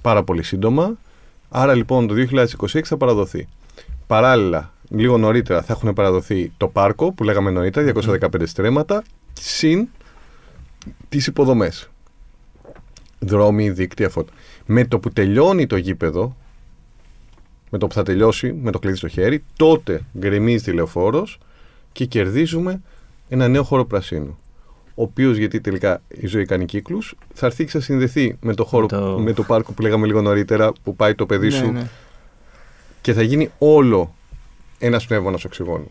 [0.01, 0.99] πάρα πολύ σύντομα.
[1.49, 3.49] Άρα λοιπόν το 2026 θα παραδοθεί.
[4.07, 9.03] Παράλληλα, λίγο νωρίτερα θα έχουν παραδοθεί το πάρκο που λέγαμε νωρίτερα, 215 στρέμματα,
[9.33, 9.89] συν
[11.09, 11.91] τις υποδομές.
[13.18, 14.32] Δρόμοι, δίκτυα, φώτα.
[14.66, 16.36] Με το που τελειώνει το γήπεδο,
[17.70, 21.26] με το που θα τελειώσει, με το κλειδί στο χέρι, τότε γκρεμίζει τηλεοφόρο
[21.92, 22.80] και κερδίζουμε
[23.28, 24.38] ένα νέο χώρο πρασίνου.
[24.94, 28.64] Ο οποίος, γιατί τελικά η ζωή κάνει κύκλους, θα έρθει και θα συνδεθεί με το
[28.64, 29.18] χώρο, το...
[29.18, 31.72] με το πάρκο που λέγαμε λίγο νωρίτερα, που πάει το παιδί ναι, σου.
[31.72, 31.88] Ναι.
[33.00, 34.14] Και θα γίνει όλο
[34.78, 35.90] ένας πνεύμονας οξυγόνου.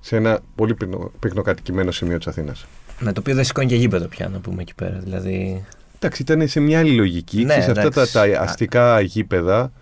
[0.00, 0.76] Σε ένα πολύ
[1.20, 2.66] πυκνοκατοικημένο σημείο της Αθήνας.
[3.00, 4.98] Με το οποίο δεν σηκώνει και γήπεδο πια, να πούμε εκεί πέρα.
[4.98, 5.64] Δηλαδή
[6.02, 7.44] Εντάξει, ήταν σε μια άλλη λογική.
[7.44, 8.12] Ναι, και σε αυτά τα, εντάξει.
[8.12, 9.72] τα αστικά γήπεδα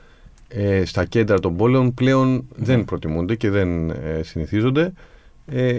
[0.49, 4.93] ε, στα κέντρα των πόλεων πλέον δεν προτιμούνται και δεν ε, συνηθίζονται.
[5.47, 5.79] Ε,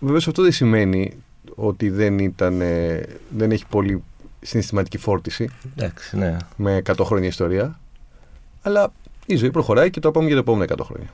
[0.00, 1.12] Βεβαίως αυτό δεν σημαίνει
[1.54, 4.02] ότι δεν, ήταν, ε, δεν έχει πολύ
[4.40, 6.36] συναισθηματική φόρτιση Εντάξει, ναι.
[6.56, 7.80] με 100 χρόνια ιστορία.
[8.62, 8.92] Αλλά
[9.26, 11.08] η ζωή προχωράει και το πάμε για τα επόμενα 100 χρόνια.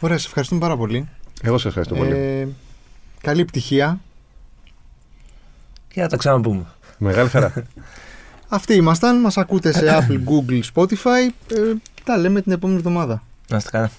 [0.00, 1.08] Ωραία, σε ευχαριστούμε πάρα πολύ.
[1.42, 2.10] Εγώ σας ευχαριστώ πολύ.
[2.10, 2.48] Ε,
[3.20, 4.00] καλή επιτυχία.
[5.88, 6.66] Και να το ξαναπούμε.
[7.04, 7.52] Μεγάλη χαρά.
[8.48, 9.20] Αυτοί ήμασταν.
[9.20, 11.28] Μας ακούτε σε Apple, Google, Spotify.
[11.48, 11.72] Ε,
[12.04, 13.22] τα λέμε την επόμενη εβδομάδα.
[13.48, 13.90] Να είστε καλά.